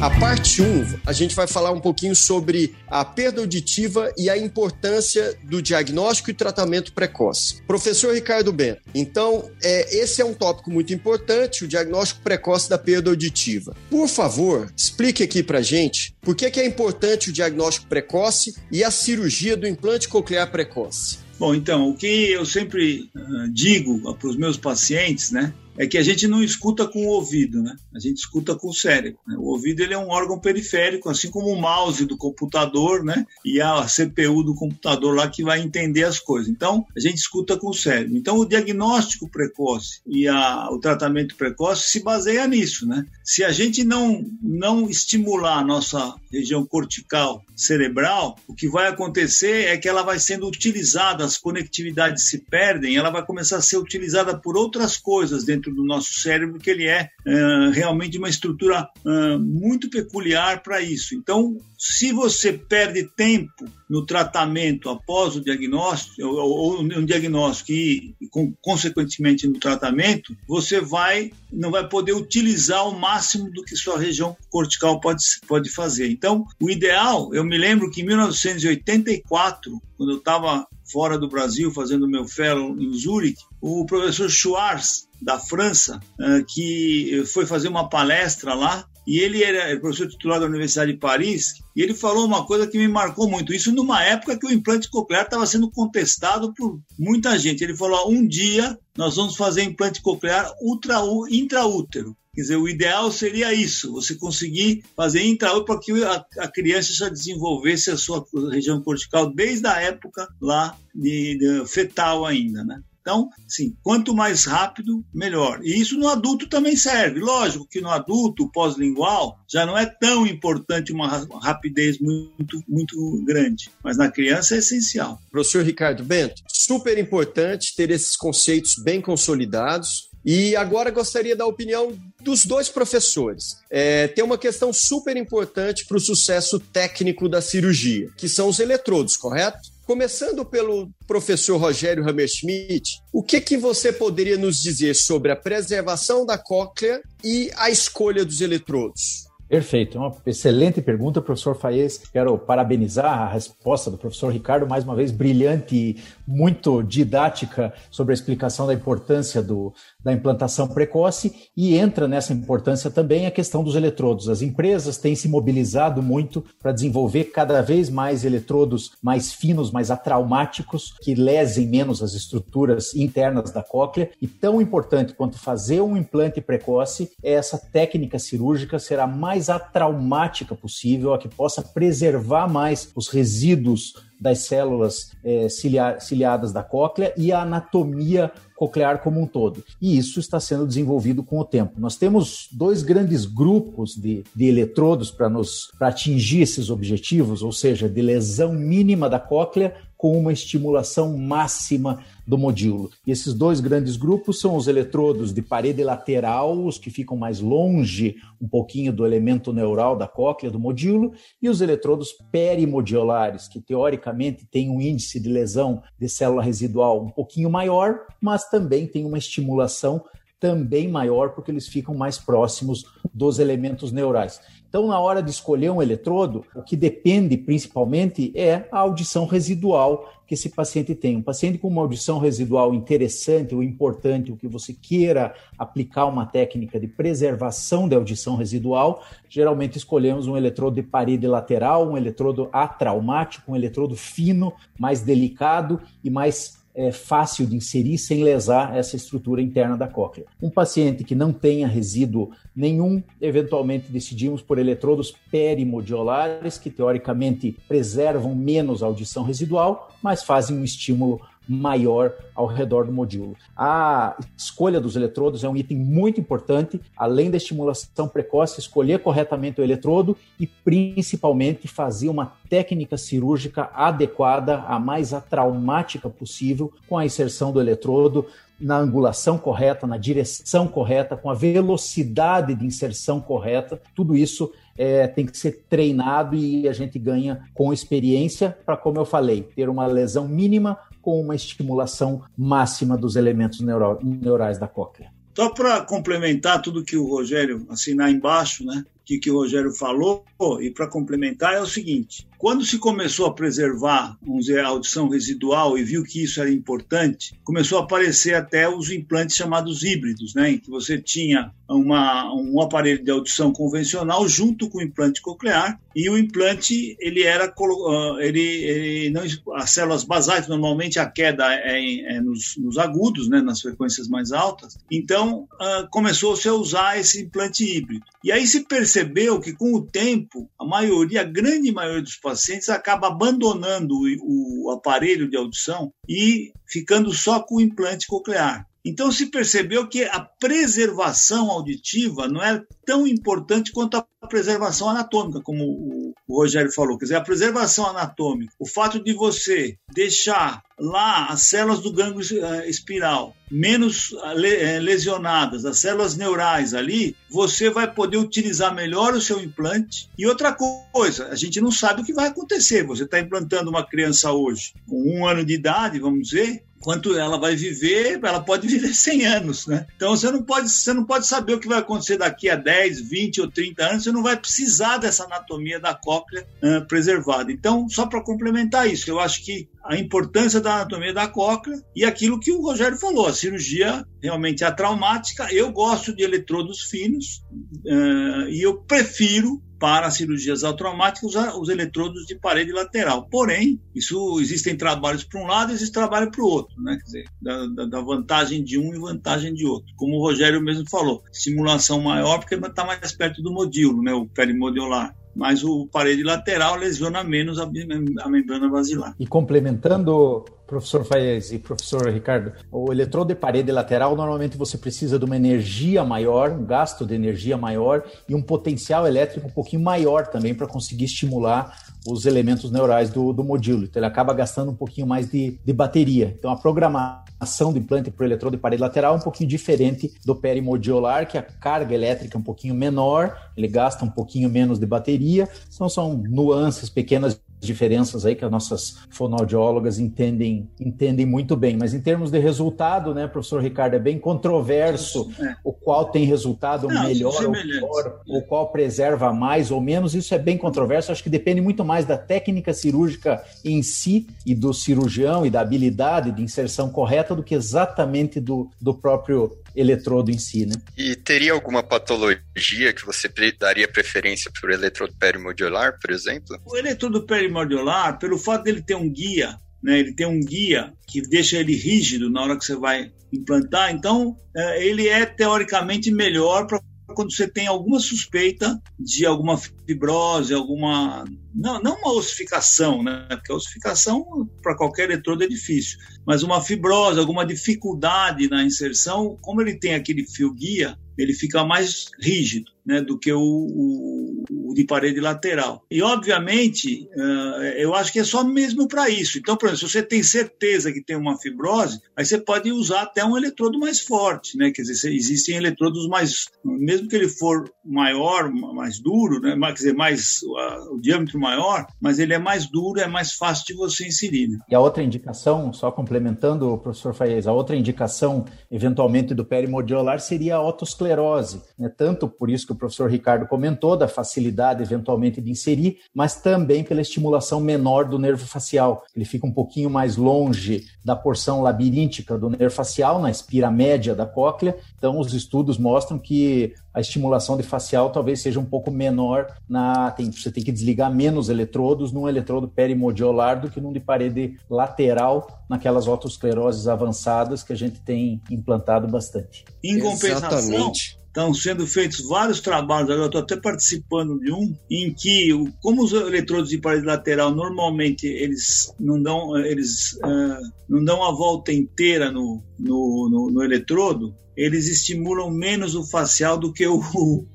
A 0.00 0.08
parte 0.08 0.62
1, 0.62 1.00
a 1.04 1.12
gente 1.12 1.34
vai 1.34 1.46
falar 1.46 1.72
um 1.72 1.78
pouquinho 1.78 2.16
sobre 2.16 2.74
a 2.88 3.04
perda 3.04 3.42
auditiva 3.42 4.10
e 4.16 4.30
a 4.30 4.38
importância 4.38 5.36
do 5.44 5.60
diagnóstico 5.60 6.30
e 6.30 6.34
tratamento 6.34 6.94
precoce. 6.94 7.60
Professor 7.66 8.14
Ricardo 8.14 8.50
Bento, 8.50 8.80
então, 8.94 9.50
é, 9.62 9.94
esse 9.98 10.22
é 10.22 10.24
um 10.24 10.32
tópico 10.32 10.70
muito 10.70 10.94
importante, 10.94 11.66
o 11.66 11.68
diagnóstico 11.68 12.22
precoce 12.22 12.70
da 12.70 12.78
perda 12.78 13.10
auditiva. 13.10 13.76
Por 13.90 14.08
favor, 14.08 14.72
explique 14.74 15.22
aqui 15.22 15.42
pra 15.42 15.60
gente 15.60 16.14
por 16.22 16.34
que, 16.34 16.50
que 16.50 16.60
é 16.60 16.64
importante 16.64 17.28
o 17.28 17.32
diagnóstico 17.32 17.86
precoce 17.86 18.54
e 18.72 18.82
a 18.82 18.90
cirurgia 18.90 19.54
do 19.54 19.68
implante 19.68 20.08
coclear 20.08 20.50
precoce. 20.50 21.18
Bom, 21.38 21.54
então, 21.54 21.90
o 21.90 21.94
que 21.94 22.30
eu 22.32 22.46
sempre 22.46 23.10
uh, 23.14 23.52
digo 23.52 24.14
para 24.14 24.28
os 24.28 24.36
meus 24.36 24.56
pacientes, 24.56 25.30
né, 25.30 25.52
é 25.76 25.86
que 25.86 25.98
a 25.98 26.02
gente 26.02 26.26
não 26.26 26.42
escuta 26.42 26.86
com 26.86 27.06
o 27.06 27.10
ouvido, 27.10 27.62
né? 27.62 27.76
A 27.94 27.98
gente 27.98 28.18
escuta 28.18 28.54
com 28.54 28.68
o 28.68 28.74
cérebro. 28.74 29.18
Né? 29.26 29.36
O 29.38 29.46
ouvido 29.46 29.82
ele 29.82 29.94
é 29.94 29.98
um 29.98 30.10
órgão 30.10 30.38
periférico, 30.38 31.08
assim 31.08 31.30
como 31.30 31.48
o 31.48 31.60
mouse 31.60 32.04
do 32.04 32.16
computador, 32.16 33.04
né? 33.04 33.26
E 33.44 33.60
a 33.60 33.86
CPU 33.86 34.42
do 34.42 34.54
computador 34.54 35.14
lá 35.14 35.28
que 35.28 35.42
vai 35.42 35.60
entender 35.60 36.04
as 36.04 36.18
coisas. 36.18 36.50
Então, 36.50 36.84
a 36.96 37.00
gente 37.00 37.16
escuta 37.16 37.56
com 37.56 37.68
o 37.68 37.74
cérebro. 37.74 38.16
Então, 38.16 38.36
o 38.36 38.46
diagnóstico 38.46 39.28
precoce 39.28 40.00
e 40.06 40.28
a, 40.28 40.68
o 40.70 40.78
tratamento 40.78 41.34
precoce 41.36 41.90
se 41.90 42.02
baseia 42.02 42.46
nisso, 42.46 42.86
né? 42.86 43.06
Se 43.24 43.44
a 43.44 43.50
gente 43.50 43.84
não 43.84 44.24
não 44.42 44.88
estimular 44.88 45.58
a 45.58 45.64
nossa 45.64 46.14
região 46.30 46.64
cortical 46.64 47.44
cerebral, 47.56 48.36
o 48.46 48.54
que 48.54 48.68
vai 48.68 48.88
acontecer 48.88 49.66
é 49.66 49.76
que 49.76 49.88
ela 49.88 50.02
vai 50.02 50.18
sendo 50.18 50.46
utilizada, 50.46 51.24
as 51.24 51.36
conectividades 51.36 52.28
se 52.28 52.38
perdem, 52.38 52.96
ela 52.96 53.10
vai 53.10 53.24
começar 53.24 53.56
a 53.56 53.62
ser 53.62 53.76
utilizada 53.76 54.36
por 54.36 54.56
outras 54.56 54.96
coisas 54.96 55.44
dentro 55.44 55.59
dentro 55.60 55.74
do 55.74 55.84
nosso 55.84 56.14
cérebro, 56.14 56.58
que 56.58 56.70
ele 56.70 56.86
é 56.86 57.10
uh, 57.26 57.70
realmente 57.70 58.16
uma 58.16 58.28
estrutura 58.28 58.88
uh, 59.04 59.38
muito 59.38 59.90
peculiar 59.90 60.62
para 60.62 60.80
isso. 60.80 61.14
Então, 61.14 61.58
se 61.78 62.12
você 62.12 62.52
perde 62.52 63.04
tempo 63.14 63.64
no 63.88 64.06
tratamento 64.06 64.88
após 64.88 65.36
o 65.36 65.40
diagnóstico, 65.40 66.26
ou, 66.26 66.50
ou 66.50 66.80
um 66.80 67.04
diagnóstico 67.04 67.72
e, 67.72 68.14
e, 68.20 68.28
consequentemente 68.62 69.46
no 69.46 69.58
tratamento, 69.58 70.34
você 70.48 70.80
vai 70.80 71.30
não 71.52 71.70
vai 71.70 71.88
poder 71.88 72.12
utilizar 72.12 72.88
o 72.88 72.98
máximo 72.98 73.50
do 73.50 73.64
que 73.64 73.74
sua 73.74 73.98
região 73.98 74.36
cortical 74.48 75.00
pode, 75.00 75.24
pode 75.48 75.68
fazer. 75.68 76.08
Então, 76.08 76.44
o 76.60 76.70
ideal, 76.70 77.34
eu 77.34 77.44
me 77.44 77.58
lembro 77.58 77.90
que 77.90 78.02
em 78.02 78.06
1984, 78.06 79.82
quando 79.96 80.12
eu 80.12 80.18
estava 80.18 80.64
fora 80.90 81.18
do 81.18 81.28
Brasil 81.28 81.72
fazendo 81.72 82.08
meu 82.08 82.24
fellow 82.24 82.76
em 82.80 82.92
Zurique, 82.92 83.42
o 83.60 83.84
professor 83.84 84.28
Schwartz 84.28 85.08
da 85.22 85.38
França, 85.38 86.00
eh, 86.18 86.44
que 86.48 87.24
foi 87.32 87.46
fazer 87.46 87.68
uma 87.68 87.88
palestra 87.88 88.54
lá 88.54 88.86
e 89.06 89.18
ele 89.18 89.42
era 89.42 89.78
professor 89.80 90.08
titular 90.08 90.38
da 90.38 90.46
Universidade 90.46 90.92
de 90.92 90.98
Paris, 90.98 91.54
e 91.74 91.82
ele 91.82 91.94
falou 91.94 92.24
uma 92.24 92.46
coisa 92.46 92.66
que 92.66 92.78
me 92.78 92.86
marcou 92.86 93.28
muito. 93.28 93.52
Isso 93.52 93.72
numa 93.72 94.02
época 94.04 94.38
que 94.38 94.46
o 94.46 94.52
implante 94.52 94.88
coclear 94.88 95.24
estava 95.24 95.46
sendo 95.46 95.70
contestado 95.70 96.54
por 96.54 96.80
muita 96.98 97.38
gente. 97.38 97.64
Ele 97.64 97.76
falou: 97.76 98.10
um 98.10 98.26
dia 98.26 98.78
nós 98.96 99.16
vamos 99.16 99.36
fazer 99.36 99.62
implante 99.62 100.02
coclear 100.02 100.52
ultra, 100.62 101.00
intraútero. 101.30 102.16
Quer 102.32 102.42
dizer, 102.42 102.56
o 102.56 102.68
ideal 102.68 103.10
seria 103.10 103.52
isso, 103.52 103.90
você 103.90 104.14
conseguir 104.14 104.84
fazer 104.94 105.24
intraútero 105.24 105.64
para 105.64 105.80
que 105.80 106.04
a, 106.04 106.24
a, 106.38 106.48
criança 106.48 106.92
já 106.92 107.08
desenvolvesse 107.08 107.90
a 107.90 107.96
sua 107.96 108.24
região 108.52 108.80
cortical 108.80 109.34
desde 109.34 109.66
a 109.66 109.80
época 109.80 110.28
lá 110.40 110.76
de, 110.94 111.36
de 111.36 111.66
fetal 111.66 112.24
ainda, 112.24 112.62
né? 112.62 112.80
Então, 113.00 113.30
sim, 113.48 113.74
quanto 113.82 114.14
mais 114.14 114.44
rápido, 114.44 115.04
melhor. 115.12 115.60
E 115.62 115.80
isso 115.80 115.98
no 115.98 116.08
adulto 116.08 116.48
também 116.48 116.76
serve. 116.76 117.20
Lógico 117.20 117.66
que 117.66 117.80
no 117.80 117.88
adulto, 117.88 118.50
pós-lingual, 118.52 119.38
já 119.48 119.64
não 119.64 119.76
é 119.76 119.86
tão 119.86 120.26
importante 120.26 120.92
uma 120.92 121.26
rapidez 121.42 121.98
muito, 121.98 122.62
muito 122.68 123.22
grande, 123.24 123.70
mas 123.82 123.96
na 123.96 124.10
criança 124.10 124.54
é 124.54 124.58
essencial. 124.58 125.20
Professor 125.30 125.64
Ricardo 125.64 126.04
Bento, 126.04 126.42
super 126.48 126.98
importante 126.98 127.74
ter 127.74 127.90
esses 127.90 128.16
conceitos 128.16 128.76
bem 128.76 129.00
consolidados. 129.00 130.10
E 130.22 130.54
agora 130.54 130.90
gostaria 130.90 131.34
da 131.34 131.46
opinião 131.46 131.98
dos 132.20 132.44
dois 132.44 132.68
professores. 132.68 133.56
É, 133.70 134.06
tem 134.06 134.22
uma 134.22 134.36
questão 134.36 134.70
super 134.70 135.16
importante 135.16 135.86
para 135.86 135.96
o 135.96 136.00
sucesso 136.00 136.60
técnico 136.60 137.26
da 137.26 137.40
cirurgia, 137.40 138.10
que 138.18 138.28
são 138.28 138.48
os 138.48 138.58
eletrodos, 138.58 139.16
correto? 139.16 139.70
Começando 139.90 140.44
pelo 140.44 140.88
professor 141.04 141.56
Rogério 141.56 142.08
Hammerschmidt, 142.08 143.02
o 143.12 143.24
que, 143.24 143.40
que 143.40 143.56
você 143.56 143.92
poderia 143.92 144.38
nos 144.38 144.62
dizer 144.62 144.94
sobre 144.94 145.32
a 145.32 145.36
preservação 145.36 146.24
da 146.24 146.38
cóclea 146.38 147.00
e 147.24 147.50
a 147.56 147.70
escolha 147.70 148.24
dos 148.24 148.40
eletrodos? 148.40 149.26
Perfeito, 149.48 149.98
é 149.98 150.00
uma 150.00 150.16
excelente 150.24 150.80
pergunta, 150.80 151.20
professor 151.20 151.56
Faez. 151.56 151.98
Quero 152.12 152.38
parabenizar 152.38 153.18
a 153.18 153.32
resposta 153.32 153.90
do 153.90 153.98
professor 153.98 154.32
Ricardo, 154.32 154.64
mais 154.64 154.84
uma 154.84 154.94
vez 154.94 155.10
brilhante 155.10 155.96
muito 156.30 156.82
didática 156.82 157.72
sobre 157.90 158.12
a 158.12 158.14
explicação 158.14 158.66
da 158.66 158.72
importância 158.72 159.42
do, 159.42 159.74
da 160.02 160.12
implantação 160.12 160.68
precoce 160.68 161.50
e 161.56 161.76
entra 161.76 162.06
nessa 162.06 162.32
importância 162.32 162.90
também 162.90 163.26
a 163.26 163.30
questão 163.30 163.64
dos 163.64 163.74
eletrodos. 163.74 164.28
As 164.28 164.40
empresas 164.40 164.96
têm 164.96 165.16
se 165.16 165.28
mobilizado 165.28 166.02
muito 166.02 166.44
para 166.60 166.72
desenvolver 166.72 167.24
cada 167.24 167.60
vez 167.60 167.90
mais 167.90 168.24
eletrodos 168.24 168.92
mais 169.02 169.32
finos, 169.32 169.72
mais 169.72 169.90
atraumáticos, 169.90 170.94
que 171.02 171.14
lesem 171.14 171.66
menos 171.66 172.02
as 172.02 172.14
estruturas 172.14 172.94
internas 172.94 173.50
da 173.50 173.62
cóclea. 173.62 174.10
E 174.22 174.28
tão 174.28 174.60
importante 174.60 175.14
quanto 175.14 175.38
fazer 175.38 175.80
um 175.80 175.96
implante 175.96 176.40
precoce 176.40 177.10
é 177.22 177.32
essa 177.32 177.58
técnica 177.58 178.18
cirúrgica 178.18 178.78
será 178.78 179.06
mais 179.06 179.50
atraumática 179.50 180.54
possível, 180.54 181.12
a 181.12 181.18
que 181.18 181.28
possa 181.28 181.62
preservar 181.62 182.46
mais 182.46 182.90
os 182.94 183.08
resíduos 183.08 184.09
das 184.20 184.40
células 184.40 185.12
é, 185.24 185.48
ciliadas 185.48 186.52
da 186.52 186.62
cóclea 186.62 187.14
e 187.16 187.32
a 187.32 187.42
anatomia 187.42 188.30
coclear 188.54 189.02
como 189.02 189.22
um 189.22 189.26
todo. 189.26 189.64
E 189.80 189.96
isso 189.96 190.20
está 190.20 190.38
sendo 190.38 190.66
desenvolvido 190.66 191.22
com 191.22 191.38
o 191.38 191.44
tempo. 191.44 191.80
Nós 191.80 191.96
temos 191.96 192.46
dois 192.52 192.82
grandes 192.82 193.24
grupos 193.24 193.96
de, 193.96 194.22
de 194.36 194.44
eletrodos 194.44 195.10
para 195.10 195.30
nos 195.30 195.72
para 195.78 195.88
atingir 195.88 196.42
esses 196.42 196.68
objetivos, 196.68 197.42
ou 197.42 197.52
seja, 197.52 197.88
de 197.88 198.02
lesão 198.02 198.52
mínima 198.52 199.08
da 199.08 199.18
cóclea 199.18 199.74
com 199.96 200.18
uma 200.18 200.32
estimulação 200.32 201.16
máxima 201.16 202.02
do 202.30 202.38
modíolo. 202.38 202.90
E 203.04 203.10
esses 203.10 203.34
dois 203.34 203.58
grandes 203.58 203.96
grupos 203.96 204.38
são 204.38 204.54
os 204.54 204.68
eletrodos 204.68 205.34
de 205.34 205.42
parede 205.42 205.82
lateral, 205.82 206.64
os 206.64 206.78
que 206.78 206.88
ficam 206.88 207.16
mais 207.16 207.40
longe 207.40 208.14
um 208.40 208.46
pouquinho 208.46 208.92
do 208.92 209.04
elemento 209.04 209.52
neural 209.52 209.96
da 209.96 210.06
cóclea 210.06 210.48
do 210.48 210.58
modíolo, 210.58 211.12
e 211.42 211.48
os 211.48 211.60
eletrodos 211.60 212.12
perimodiolares, 212.30 213.48
que 213.48 213.60
teoricamente 213.60 214.46
têm 214.46 214.70
um 214.70 214.80
índice 214.80 215.18
de 215.18 215.28
lesão 215.28 215.82
de 215.98 216.08
célula 216.08 216.40
residual 216.40 217.04
um 217.04 217.10
pouquinho 217.10 217.50
maior, 217.50 218.06
mas 218.20 218.48
também 218.48 218.86
tem 218.86 219.04
uma 219.04 219.18
estimulação 219.18 220.04
também 220.38 220.88
maior 220.88 221.30
porque 221.30 221.50
eles 221.50 221.66
ficam 221.66 221.94
mais 221.94 222.16
próximos 222.16 222.84
dos 223.12 223.40
elementos 223.40 223.90
neurais. 223.90 224.40
Então, 224.70 224.86
na 224.86 225.00
hora 225.00 225.20
de 225.20 225.32
escolher 225.32 225.68
um 225.68 225.82
eletrodo, 225.82 226.44
o 226.54 226.62
que 226.62 226.76
depende 226.76 227.36
principalmente 227.36 228.32
é 228.36 228.68
a 228.70 228.78
audição 228.78 229.26
residual 229.26 230.08
que 230.28 230.34
esse 230.34 230.48
paciente 230.48 230.94
tem. 230.94 231.16
Um 231.16 231.22
paciente 231.22 231.58
com 231.58 231.66
uma 231.66 231.82
audição 231.82 232.20
residual 232.20 232.72
interessante 232.72 233.52
ou 233.52 233.64
importante, 233.64 234.30
o 234.30 234.36
que 234.36 234.46
você 234.46 234.72
queira 234.72 235.34
aplicar 235.58 236.06
uma 236.06 236.24
técnica 236.24 236.78
de 236.78 236.86
preservação 236.86 237.88
da 237.88 237.96
audição 237.96 238.36
residual, 238.36 239.02
geralmente 239.28 239.76
escolhemos 239.76 240.28
um 240.28 240.36
eletrodo 240.36 240.76
de 240.76 240.84
parede 240.84 241.26
lateral, 241.26 241.90
um 241.90 241.96
eletrodo 241.96 242.48
atraumático, 242.52 243.50
um 243.50 243.56
eletrodo 243.56 243.96
fino, 243.96 244.52
mais 244.78 245.00
delicado 245.00 245.80
e 246.04 246.08
mais 246.08 246.59
é, 246.74 246.92
fácil 246.92 247.46
de 247.46 247.56
inserir 247.56 247.98
sem 247.98 248.22
lesar 248.22 248.76
essa 248.76 248.96
estrutura 248.96 249.42
interna 249.42 249.76
da 249.76 249.88
cóclea. 249.88 250.26
Um 250.40 250.50
paciente 250.50 251.04
que 251.04 251.14
não 251.14 251.32
tenha 251.32 251.66
resíduo 251.66 252.30
nenhum, 252.54 253.02
eventualmente 253.20 253.90
decidimos 253.90 254.42
por 254.42 254.58
eletrodos 254.58 255.14
perimodiolares, 255.30 256.58
que 256.58 256.70
teoricamente 256.70 257.56
preservam 257.66 258.34
menos 258.34 258.82
a 258.82 258.86
audição 258.86 259.22
residual, 259.24 259.90
mas 260.02 260.22
fazem 260.22 260.56
um 260.56 260.64
estímulo 260.64 261.20
maior 261.50 262.14
ao 262.32 262.46
redor 262.46 262.84
do 262.84 262.92
modíolo. 262.92 263.36
A 263.56 264.16
escolha 264.36 264.80
dos 264.80 264.94
eletrodos 264.94 265.42
é 265.42 265.48
um 265.48 265.56
item 265.56 265.76
muito 265.76 266.20
importante, 266.20 266.80
além 266.96 267.28
da 267.28 267.36
estimulação 267.36 268.06
precoce, 268.06 268.60
escolher 268.60 269.00
corretamente 269.00 269.60
o 269.60 269.64
eletrodo 269.64 270.16
e 270.38 270.46
principalmente 270.46 271.66
fazer 271.66 272.08
uma 272.08 272.34
técnica 272.48 272.96
cirúrgica 272.96 273.68
adequada, 273.74 274.60
a 274.60 274.78
mais 274.78 275.12
atraumática 275.12 276.08
possível, 276.08 276.72
com 276.88 276.96
a 276.96 277.04
inserção 277.04 277.50
do 277.50 277.60
eletrodo 277.60 278.26
na 278.60 278.76
angulação 278.76 279.38
correta, 279.38 279.86
na 279.86 279.96
direção 279.96 280.68
correta, 280.68 281.16
com 281.16 281.30
a 281.30 281.34
velocidade 281.34 282.54
de 282.54 282.66
inserção 282.66 283.20
correta. 283.20 283.80
Tudo 283.94 284.14
isso 284.14 284.52
é, 284.80 285.06
tem 285.06 285.26
que 285.26 285.36
ser 285.36 285.66
treinado 285.68 286.34
e 286.34 286.66
a 286.66 286.72
gente 286.72 286.98
ganha 286.98 287.46
com 287.52 287.70
experiência 287.70 288.56
para, 288.64 288.78
como 288.78 288.98
eu 288.98 289.04
falei, 289.04 289.42
ter 289.54 289.68
uma 289.68 289.86
lesão 289.86 290.26
mínima 290.26 290.78
com 291.02 291.20
uma 291.20 291.34
estimulação 291.34 292.22
máxima 292.34 292.96
dos 292.96 293.14
elementos 293.14 293.60
neurais 293.60 294.58
da 294.58 294.66
cóclea. 294.66 295.12
Só 295.36 295.50
para 295.50 295.82
complementar 295.82 296.62
tudo 296.62 296.82
que 296.82 296.96
o 296.96 297.06
Rogério 297.06 297.66
assinar 297.68 298.10
embaixo, 298.10 298.64
né? 298.64 298.82
Que, 299.04 299.18
que 299.18 299.30
o 299.30 299.34
Rogério 299.34 299.70
falou, 299.70 300.24
e 300.62 300.70
para 300.70 300.88
complementar 300.88 301.52
é 301.52 301.60
o 301.60 301.66
seguinte: 301.66 302.26
quando 302.40 302.64
se 302.64 302.78
começou 302.78 303.26
a 303.26 303.34
preservar, 303.34 304.16
vamos 304.22 304.46
dizer, 304.46 304.64
a 304.64 304.68
audição 304.68 305.10
residual 305.10 305.76
e 305.76 305.84
viu 305.84 306.02
que 306.02 306.24
isso 306.24 306.40
era 306.40 306.50
importante, 306.50 307.38
começou 307.44 307.78
a 307.78 307.82
aparecer 307.82 308.34
até 308.34 308.66
os 308.66 308.90
implantes 308.90 309.36
chamados 309.36 309.82
híbridos, 309.82 310.34
né, 310.34 310.52
em 310.52 310.58
que 310.58 310.70
você 310.70 310.98
tinha 310.98 311.52
uma, 311.68 312.34
um 312.34 312.58
aparelho 312.62 313.04
de 313.04 313.10
audição 313.10 313.52
convencional 313.52 314.26
junto 314.26 314.70
com 314.70 314.78
o 314.78 314.82
implante 314.82 315.20
coclear 315.20 315.78
e 315.94 316.08
o 316.08 316.16
implante 316.16 316.96
ele 316.98 317.22
era 317.22 317.44
ah, 317.46 318.16
ele, 318.20 318.40
ele 318.40 319.10
não 319.10 319.22
as 319.56 319.70
células 319.70 320.04
basais 320.04 320.48
normalmente 320.48 320.98
a 320.98 321.06
queda 321.06 321.44
é, 321.52 322.16
é 322.16 322.20
nos, 322.20 322.56
nos, 322.56 322.78
agudos, 322.78 323.28
né, 323.28 323.40
nas 323.40 323.60
frequências 323.60 324.08
mais 324.08 324.32
altas. 324.32 324.78
Então 324.90 325.48
uh, 325.54 325.88
começou-se 325.90 326.48
a 326.48 326.54
usar 326.54 326.98
esse 326.98 327.22
implante 327.22 327.64
híbrido. 327.64 328.04
E 328.22 328.30
aí 328.30 328.46
se 328.46 328.64
percebeu 328.66 329.40
que 329.40 329.52
com 329.52 329.74
o 329.74 329.82
tempo 329.82 330.48
a 330.58 330.64
maioria, 330.64 331.22
a 331.22 331.24
grande 331.24 331.72
maioria 331.72 332.02
dos 332.02 332.16
pacientes 332.16 332.29
acaba 332.70 333.08
abandonando 333.08 333.94
o, 333.94 334.66
o 334.66 334.70
aparelho 334.70 335.28
de 335.28 335.36
audição 335.36 335.92
e 336.08 336.52
ficando 336.66 337.12
só 337.12 337.40
com 337.40 337.56
o 337.56 337.60
implante 337.60 338.06
coclear. 338.06 338.66
Então 338.84 339.12
se 339.12 339.26
percebeu 339.26 339.86
que 339.86 340.04
a 340.04 340.20
preservação 340.20 341.50
auditiva 341.50 342.26
não 342.26 342.42
é 342.42 342.62
tão 342.86 343.06
importante 343.06 343.72
quanto 343.72 343.96
a 343.96 344.06
preservação 344.28 344.88
anatômica, 344.88 345.40
como 345.42 345.64
o, 345.64 346.14
Rogério 346.28 346.72
falou. 346.72 346.96
Quer 346.96 347.06
dizer, 347.06 347.16
a 347.16 347.20
preservação 347.22 347.86
anatômica, 347.86 348.52
o 348.58 348.66
fato 348.66 349.02
de 349.02 349.12
você 349.12 349.76
deixar 349.92 350.62
lá 350.78 351.26
as 351.26 351.42
células 351.42 351.80
do 351.80 351.92
gânglio 351.92 352.24
eh, 352.44 352.68
espiral 352.68 353.34
menos 353.50 354.14
eh, 354.36 354.76
eh, 354.76 354.78
lesionadas, 354.78 355.64
as 355.64 355.78
células 355.78 356.16
neurais 356.16 356.72
ali, 356.72 357.16
você 357.28 357.68
vai 357.68 357.92
poder 357.92 358.16
utilizar 358.16 358.72
melhor 358.74 359.12
o 359.12 359.20
seu 359.20 359.42
implante. 359.42 360.08
E 360.16 360.26
outra 360.26 360.56
coisa, 360.92 361.26
a 361.28 361.34
gente 361.34 361.60
não 361.60 361.72
sabe 361.72 362.00
o 362.00 362.04
que 362.04 362.14
vai 362.14 362.28
acontecer. 362.28 362.86
Você 362.86 363.04
está 363.04 363.18
implantando 363.18 363.68
uma 363.68 363.84
criança 363.84 364.32
hoje 364.32 364.72
com 364.88 365.02
um 365.02 365.26
ano 365.26 365.44
de 365.44 365.54
idade, 365.54 365.98
vamos 365.98 366.28
dizer, 366.28 366.64
quanto 366.80 367.16
ela 367.16 367.38
vai 367.38 367.54
viver, 367.54 368.18
ela 368.22 368.40
pode 368.40 368.66
viver 368.66 368.92
100 368.94 369.26
anos, 369.26 369.66
né? 369.66 369.86
Então 369.96 370.16
você 370.16 370.30
não 370.30 370.42
pode, 370.42 370.68
você 370.68 370.92
não 370.92 371.04
pode 371.04 371.26
saber 371.26 371.54
o 371.54 371.60
que 371.60 371.68
vai 371.68 371.78
acontecer 371.78 372.16
daqui 372.16 372.48
a 372.48 372.56
10, 372.56 373.00
20 373.08 373.40
ou 373.42 373.50
30 373.50 373.84
anos, 373.84 374.04
você 374.04 374.12
não 374.12 374.22
vai 374.22 374.36
precisar 374.36 374.98
dessa 374.98 375.24
anatomia 375.24 375.78
da 375.78 375.94
cóclea 375.94 376.46
uh, 376.62 376.86
preservada. 376.86 377.52
Então, 377.52 377.88
só 377.88 378.06
para 378.06 378.22
complementar 378.22 378.88
isso, 378.88 379.10
eu 379.10 379.20
acho 379.20 379.44
que 379.44 379.68
a 379.84 379.96
importância 379.96 380.60
da 380.60 380.74
anatomia 380.76 381.12
da 381.12 381.26
cóclea 381.26 381.82
e 381.94 382.04
aquilo 382.04 382.40
que 382.40 382.52
o 382.52 382.62
Rogério 382.62 382.98
falou, 382.98 383.26
a 383.26 383.32
cirurgia 383.32 384.04
realmente 384.22 384.64
é 384.64 384.70
traumática. 384.70 385.52
Eu 385.52 385.70
gosto 385.72 386.14
de 386.14 386.22
eletrodos 386.22 386.82
finos 386.82 387.42
uh, 387.84 388.48
e 388.48 388.62
eu 388.62 388.78
prefiro 388.82 389.62
para 389.80 390.10
cirurgias 390.10 390.60
traumáticas 390.76 391.34
os 391.58 391.68
eletrodos 391.70 392.26
de 392.26 392.34
parede 392.36 392.70
lateral. 392.70 393.26
Porém, 393.30 393.80
isso 393.94 394.38
existem 394.38 394.76
trabalhos 394.76 395.24
para 395.24 395.40
um 395.40 395.46
lado 395.46 395.72
e 395.72 395.74
existe 395.74 395.94
trabalho 395.94 396.30
para 396.30 396.42
o 396.42 396.46
outro, 396.46 396.80
né? 396.82 396.98
Quer 396.98 397.04
dizer, 397.04 397.24
da, 397.40 397.66
da, 397.66 397.86
da, 397.86 398.00
vantagem 398.00 398.62
de 398.62 398.78
um 398.78 398.94
e 398.94 398.98
vantagem 398.98 399.54
de 399.54 399.66
outro. 399.66 399.92
Como 399.96 400.16
o 400.16 400.20
Rogério 400.20 400.60
mesmo 400.60 400.84
falou, 400.88 401.24
simulação 401.32 402.02
maior 402.02 402.38
porque 402.38 402.54
está 402.54 402.84
mais 402.84 403.12
perto 403.12 403.42
do 403.42 403.52
modíolo, 403.52 404.02
né? 404.02 404.12
O 404.12 404.28
perimodiolar 404.28 405.16
mas 405.34 405.62
o 405.62 405.86
parede 405.86 406.24
lateral 406.24 406.76
lesiona 406.76 407.22
menos 407.22 407.58
a, 407.60 407.62
a 407.62 408.28
membrana 408.28 408.68
basilar. 408.68 409.14
E 409.18 409.26
complementando 409.26 410.44
professor 410.70 411.04
Faez 411.04 411.50
e 411.50 411.58
professor 411.58 412.08
Ricardo, 412.08 412.52
o 412.70 412.92
eletrodo 412.92 413.34
de 413.34 413.34
parede 413.34 413.72
lateral 413.72 414.14
normalmente 414.14 414.56
você 414.56 414.78
precisa 414.78 415.18
de 415.18 415.24
uma 415.24 415.34
energia 415.34 416.04
maior, 416.04 416.52
um 416.52 416.64
gasto 416.64 417.04
de 417.04 417.12
energia 417.12 417.56
maior 417.56 418.04
e 418.28 418.36
um 418.36 418.40
potencial 418.40 419.04
elétrico 419.04 419.48
um 419.48 419.50
pouquinho 419.50 419.82
maior 419.82 420.28
também 420.28 420.54
para 420.54 420.68
conseguir 420.68 421.06
estimular 421.06 421.76
os 422.06 422.24
elementos 422.24 422.70
neurais 422.70 423.10
do, 423.10 423.32
do 423.32 423.42
modíolo. 423.42 423.82
Então 423.82 423.98
ele 423.98 424.06
acaba 424.06 424.32
gastando 424.32 424.70
um 424.70 424.74
pouquinho 424.74 425.08
mais 425.08 425.28
de, 425.28 425.58
de 425.64 425.72
bateria. 425.72 426.36
Então 426.38 426.52
a 426.52 426.56
programação 426.56 427.72
do 427.72 427.78
implante 427.78 428.08
para 428.08 428.22
o 428.22 428.26
eletrodo 428.26 428.56
de 428.56 428.62
parede 428.62 428.80
lateral 428.80 429.14
é 429.14 429.16
um 429.16 429.22
pouquinho 429.22 429.50
diferente 429.50 430.14
do 430.24 430.36
perimodiolar, 430.36 431.26
que 431.26 431.36
a 431.36 431.42
carga 431.42 431.92
elétrica 431.92 432.38
é 432.38 432.40
um 432.40 432.44
pouquinho 432.44 432.76
menor, 432.76 433.36
ele 433.56 433.66
gasta 433.66 434.04
um 434.04 434.10
pouquinho 434.10 434.48
menos 434.48 434.78
de 434.78 434.86
bateria. 434.86 435.48
Então 435.74 435.88
são 435.88 436.16
nuances 436.16 436.88
pequenas 436.88 437.40
diferenças 437.60 438.24
aí 438.24 438.34
que 438.34 438.44
as 438.44 438.50
nossas 438.50 438.96
fonoaudiólogas 439.10 439.98
entendem, 439.98 440.68
entendem 440.80 441.26
muito 441.26 441.56
bem. 441.56 441.76
Mas 441.76 441.94
em 441.94 442.00
termos 442.00 442.30
de 442.30 442.38
resultado, 442.38 443.14
né, 443.14 443.26
professor 443.26 443.62
Ricardo, 443.62 443.94
é 443.94 443.98
bem 443.98 444.18
controverso 444.18 445.30
é. 445.38 445.54
o 445.62 445.72
qual 445.72 446.06
tem 446.06 446.24
resultado 446.24 446.88
Não, 446.88 447.04
melhor 447.04 447.44
ou 447.44 447.52
pior, 447.52 448.20
o 448.26 448.42
qual 448.42 448.68
preserva 448.68 449.32
mais 449.32 449.70
ou 449.70 449.80
menos. 449.80 450.14
Isso 450.14 450.34
é 450.34 450.38
bem 450.38 450.56
controverso. 450.56 451.12
Acho 451.12 451.22
que 451.22 451.30
depende 451.30 451.60
muito 451.60 451.84
mais 451.84 452.06
da 452.06 452.16
técnica 452.16 452.72
cirúrgica 452.72 453.42
em 453.64 453.82
si 453.82 454.26
e 454.46 454.54
do 454.54 454.72
cirurgião 454.72 455.44
e 455.44 455.50
da 455.50 455.60
habilidade 455.60 456.32
de 456.32 456.42
inserção 456.42 456.90
correta 456.90 457.34
do 457.34 457.42
que 457.42 457.54
exatamente 457.54 458.40
do, 458.40 458.70
do 458.80 458.94
próprio 458.94 459.56
eletrodo 459.74 460.30
em 460.30 460.38
si, 460.38 460.66
né? 460.66 460.74
E 460.96 461.14
teria 461.16 461.52
alguma 461.52 461.82
patologia 461.82 462.92
que 462.92 463.04
você 463.04 463.30
daria 463.58 463.88
preferência 463.88 464.50
para 464.50 464.70
o 464.70 464.72
eletrodo 464.72 465.14
perimodular, 465.18 465.98
por 466.00 466.10
exemplo? 466.10 466.60
O 466.64 466.76
eletrodo 466.76 467.24
perimodular, 467.24 468.18
pelo 468.18 468.38
fato 468.38 468.64
dele 468.64 468.82
ter 468.82 468.94
um 468.94 469.10
guia, 469.10 469.56
né, 469.82 469.98
ele 469.98 470.12
tem 470.12 470.26
um 470.26 470.40
guia 470.40 470.92
que 471.06 471.22
deixa 471.22 471.58
ele 471.58 471.74
rígido 471.74 472.30
na 472.30 472.42
hora 472.42 472.58
que 472.58 472.64
você 472.64 472.76
vai 472.76 473.10
implantar, 473.32 473.92
então 473.92 474.36
é, 474.54 474.84
ele 474.84 475.08
é 475.08 475.24
teoricamente 475.24 476.10
melhor 476.10 476.66
para 476.66 476.80
quando 477.14 477.34
você 477.34 477.48
tem 477.48 477.66
alguma 477.66 477.98
suspeita 477.98 478.80
de 478.98 479.26
alguma 479.26 479.58
fibrose, 479.58 480.54
alguma. 480.54 481.24
Não, 481.54 481.80
não 481.80 481.96
uma 481.96 482.12
ossificação, 482.12 483.02
né? 483.02 483.26
Porque 483.30 483.52
a 483.52 483.56
ossificação 483.56 484.48
para 484.62 484.76
qualquer 484.76 485.04
eletrodo 485.04 485.44
é 485.44 485.48
difícil, 485.48 485.98
mas 486.26 486.42
uma 486.42 486.62
fibrose, 486.62 487.18
alguma 487.18 487.44
dificuldade 487.44 488.48
na 488.48 488.64
inserção, 488.64 489.36
como 489.40 489.60
ele 489.60 489.78
tem 489.78 489.94
aquele 489.94 490.24
fio 490.26 490.52
guia, 490.52 490.96
ele 491.18 491.34
fica 491.34 491.64
mais 491.64 492.06
rígido 492.20 492.70
né, 492.84 493.00
do 493.00 493.18
que 493.18 493.32
o, 493.32 493.40
o, 493.40 494.44
o, 494.50 494.74
de 494.74 494.84
parede 494.84 495.20
lateral. 495.20 495.84
E, 495.90 496.02
obviamente, 496.02 497.08
uh, 497.14 497.62
eu 497.76 497.94
acho 497.94 498.12
que 498.12 498.18
é 498.18 498.24
só 498.24 498.44
mesmo 498.44 498.88
para 498.88 499.08
isso. 499.08 499.38
Então, 499.38 499.56
por 499.56 499.66
exemplo, 499.66 499.86
se 499.86 499.92
você 499.92 500.02
tem 500.02 500.22
certeza 500.22 500.92
que 500.92 501.02
tem 501.02 501.16
uma 501.16 501.38
fibrose, 501.38 502.00
aí 502.16 502.24
você 502.24 502.38
pode 502.38 502.72
usar 502.72 503.02
até 503.02 503.24
um 503.24 503.36
eletrodo 503.36 503.78
mais 503.78 504.00
forte, 504.00 504.56
né? 504.56 504.70
Quer 504.70 504.82
dizer, 504.82 505.12
existem 505.12 505.56
eletrodos 505.56 506.08
mais, 506.08 506.46
mesmo 506.64 507.08
que 507.08 507.16
ele 507.16 507.28
for 507.28 507.70
maior, 507.84 508.50
mais 508.50 509.00
duro, 509.00 509.40
né? 509.40 509.56
Quer 509.60 509.72
dizer, 509.72 509.94
mais 509.94 510.40
uh, 510.42 510.94
o 510.94 511.00
diâmetro 511.00 511.38
maior, 511.38 511.86
mas 512.00 512.18
ele 512.18 512.34
é 512.34 512.38
mais 512.38 512.66
duro, 512.70 513.00
é 513.00 513.06
mais 513.06 513.32
fácil 513.32 513.66
de 513.66 513.74
você 513.74 514.06
inserir. 514.06 514.48
Né? 514.48 514.58
E 514.68 514.74
a 514.74 514.80
outra 514.80 515.02
indicação, 515.02 515.72
só 515.72 515.90
complementando, 515.90 516.76
professor 516.78 517.14
Faiez, 517.14 517.46
a 517.46 517.52
outra 517.52 517.76
indicação, 517.76 518.44
eventualmente, 518.70 519.34
do 519.34 519.44
perimodiolar 519.44 520.20
seria 520.20 520.56
a 520.56 520.66
otosclerose, 520.66 521.62
né? 521.78 521.90
Tanto 521.96 522.28
por 522.28 522.50
isso 522.50 522.66
que 522.66 522.72
o 522.72 522.76
professor 522.80 523.10
Ricardo 523.10 523.46
comentou, 523.46 523.96
da 523.96 524.08
facilidade 524.08 524.82
eventualmente 524.82 525.40
de 525.40 525.50
inserir, 525.50 525.98
mas 526.14 526.40
também 526.40 526.82
pela 526.82 527.00
estimulação 527.00 527.60
menor 527.60 528.06
do 528.06 528.18
nervo 528.18 528.46
facial. 528.46 529.04
Ele 529.14 529.24
fica 529.24 529.46
um 529.46 529.52
pouquinho 529.52 529.90
mais 529.90 530.16
longe 530.16 530.86
da 531.04 531.14
porção 531.14 531.62
labiríntica 531.62 532.38
do 532.38 532.50
nervo 532.50 532.74
facial, 532.74 533.20
na 533.20 533.30
espira 533.30 533.70
média 533.70 534.14
da 534.14 534.26
cóclea. 534.26 534.76
Então, 534.96 535.18
os 535.18 535.34
estudos 535.34 535.78
mostram 535.78 536.18
que 536.18 536.74
a 536.92 537.00
estimulação 537.00 537.56
de 537.56 537.62
facial 537.62 538.10
talvez 538.10 538.40
seja 538.40 538.58
um 538.58 538.64
pouco 538.64 538.90
menor 538.90 539.46
na 539.68 540.10
tem, 540.10 540.30
você 540.30 540.50
tem 540.50 540.64
que 540.64 540.72
desligar 540.72 541.14
menos 541.14 541.48
eletrodos 541.48 542.10
num 542.10 542.28
eletrodo 542.28 542.66
perimodiolar 542.66 543.60
do 543.60 543.70
que 543.70 543.80
num 543.80 543.92
de 543.92 544.00
parede 544.00 544.58
lateral 544.68 545.62
naquelas 545.68 546.08
otoscleroses 546.08 546.88
avançadas 546.88 547.62
que 547.62 547.72
a 547.72 547.76
gente 547.76 548.00
tem 548.00 548.40
implantado 548.50 549.06
bastante. 549.06 549.64
Em 549.84 550.00
compensação, 550.00 550.58
Exatamente 550.58 551.19
estão 551.30 551.54
sendo 551.54 551.86
feitos 551.86 552.26
vários 552.26 552.60
trabalhos, 552.60 553.10
agora 553.10 553.26
estou 553.26 553.40
até 553.40 553.56
participando 553.56 554.38
de 554.40 554.52
um, 554.52 554.74
em 554.90 555.14
que, 555.14 555.50
como 555.80 556.02
os 556.02 556.12
eletrodos 556.12 556.70
de 556.70 556.78
parede 556.78 557.06
lateral 557.06 557.54
normalmente 557.54 558.26
eles 558.26 558.92
não 558.98 559.22
dão, 559.22 559.56
eles, 559.56 560.14
uh, 560.24 560.72
não 560.88 561.04
dão 561.04 561.22
a 561.22 561.30
volta 561.30 561.72
inteira 561.72 562.32
no, 562.32 562.60
no, 562.76 563.28
no, 563.30 563.50
no, 563.50 563.62
eletrodo, 563.62 564.34
eles 564.56 564.88
estimulam 564.88 565.50
menos 565.52 565.94
o 565.94 566.04
facial 566.04 566.58
do 566.58 566.72
que 566.72 566.86
o, 566.86 567.00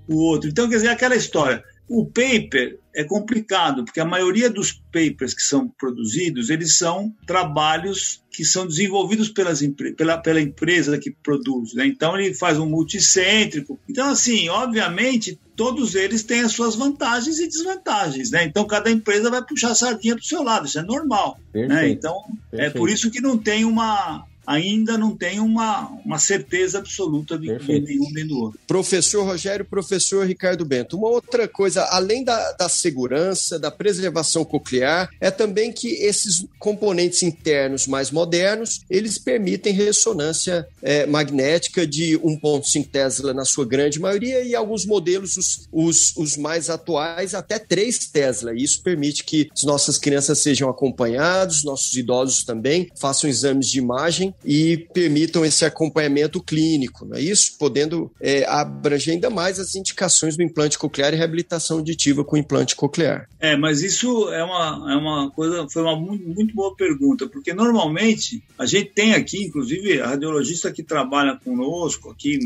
o 0.08 0.16
outro. 0.16 0.50
Então, 0.50 0.70
quer 0.70 0.78
dizer, 0.78 0.90
aquela 0.90 1.16
história. 1.16 1.62
O 1.88 2.06
paper 2.06 2.80
é 2.96 3.04
complicado, 3.04 3.84
porque 3.84 4.00
a 4.00 4.06
maioria 4.06 4.50
dos 4.50 4.72
papers 4.72 5.34
que 5.34 5.42
são 5.42 5.68
produzidos, 5.68 6.50
eles 6.50 6.78
são 6.78 7.14
trabalhos 7.28 8.24
que 8.32 8.44
são 8.44 8.66
desenvolvidos 8.66 9.30
pelas, 9.30 9.62
pela, 9.96 10.18
pela 10.18 10.42
empresa 10.42 10.98
que 10.98 11.12
produz. 11.12 11.74
Né? 11.74 11.86
Então, 11.86 12.18
ele 12.18 12.34
faz 12.34 12.58
um 12.58 12.68
multicêntrico. 12.68 13.80
Então, 13.88 14.10
assim, 14.10 14.50
obviamente, 14.50 15.40
todos 15.56 15.94
eles 15.94 16.24
têm 16.24 16.42
as 16.42 16.54
suas 16.54 16.76
vantagens 16.76 17.38
e 17.40 17.48
desvantagens. 17.48 18.32
Né? 18.32 18.46
Então, 18.46 18.66
cada 18.66 18.90
empresa 18.90 19.30
vai 19.30 19.46
puxar 19.46 19.72
a 19.72 19.76
sardinha 19.76 20.16
para 20.16 20.24
o 20.24 20.26
seu 20.26 20.42
lado, 20.42 20.66
isso 20.66 20.80
é 20.80 20.84
normal. 20.84 21.38
Né? 21.54 21.90
Então, 21.90 22.16
Perfeito. 22.50 22.76
é 22.76 22.80
por 22.80 22.90
isso 22.90 23.12
que 23.12 23.22
não 23.22 23.38
tem 23.38 23.64
uma 23.64 24.26
ainda 24.46 24.98
não 24.98 25.16
tem 25.16 25.40
uma, 25.40 25.92
uma 26.06 26.20
certeza 26.20 26.80
absoluta 26.80 27.38
de 27.38 27.48
Perfeito. 27.48 27.88
nenhum 27.88 28.12
nem 28.12 28.28
do 28.28 28.40
outro. 28.40 28.60
Professor 28.68 29.24
Rogério, 29.24 29.66
professor 29.66 30.26
Ricardo 30.26 30.66
Bento, 30.66 30.98
uma 30.98 31.08
outra 31.08 31.48
coisa, 31.48 31.84
além 31.86 32.24
da, 32.24 32.52
da 32.54 32.70
segurança, 32.70 33.58
da 33.58 33.72
preservação 33.72 34.46
coclear, 34.46 35.10
é 35.20 35.32
também 35.32 35.72
que 35.72 35.88
esses 35.88 36.46
componentes 36.60 37.24
internos 37.24 37.88
mais 37.88 38.12
modernos, 38.12 38.82
eles 38.90 39.18
permitem 39.18 39.74
ressonância 39.74 40.68
é, 40.82 41.06
magnética 41.06 41.86
de 41.86 42.18
1.5 42.20 42.88
Tesla 42.90 43.34
na 43.34 43.46
sua 43.46 43.66
grande 43.66 44.00
maioria 44.00 44.42
e 44.44 44.56
alguns 44.56 44.86
modelos, 44.86 45.38
os, 45.38 45.68
os, 45.72 46.14
os 46.16 46.38
mais 46.38 46.70
atuais, 46.70 47.34
até 47.34 47.58
3 47.58 48.08
Tesla. 48.08 48.54
Isso 48.56 48.82
permite 48.82 49.24
que 49.24 49.50
as 49.54 49.64
nossas 49.64 49.98
crianças 49.98 50.40
sejam 50.40 50.70
acompanhados, 50.70 51.64
nossos 51.64 51.96
idosos 51.96 52.44
também, 52.44 52.90
façam 52.96 53.30
exames 53.30 53.68
de 53.68 53.80
imagem 53.80 54.35
e 54.44 54.78
permitam 54.94 55.46
esse 55.46 55.66
acompanhamento 55.66 56.42
clínico, 56.42 57.06
não 57.06 57.18
é 57.18 57.22
isso? 57.22 57.58
Podendo 57.58 58.12
é, 58.20 58.46
abranger 58.48 59.14
ainda 59.14 59.30
mais 59.30 59.60
as 59.60 59.76
indicações 59.76 60.36
do 60.36 60.44
implante 60.44 60.78
coclear 60.78 61.14
e 61.14 61.18
reabilitação 61.18 61.78
auditiva 61.78 62.24
com 62.24 62.38
implante 62.38 62.76
coclear. 62.76 63.28
É, 63.40 63.56
mas 63.56 63.82
isso 63.82 64.30
é 64.30 64.44
uma, 64.44 64.94
é 64.94 64.96
uma 64.96 65.32
coisa, 65.32 65.68
foi 65.70 65.82
uma 65.82 65.96
muito, 65.96 66.28
muito 66.28 66.56
boa 66.56 66.76
pergunta, 66.76 67.28
porque 67.28 67.54
normalmente 67.54 68.44
a 68.58 68.66
gente 68.66 68.92
tem 68.92 69.14
aqui, 69.14 69.44
inclusive 69.44 70.02
a 70.02 70.08
radiologista 70.08 70.72
que 70.72 70.84
trabalha 70.84 71.40
conosco 71.44 72.10
aqui 72.10 72.40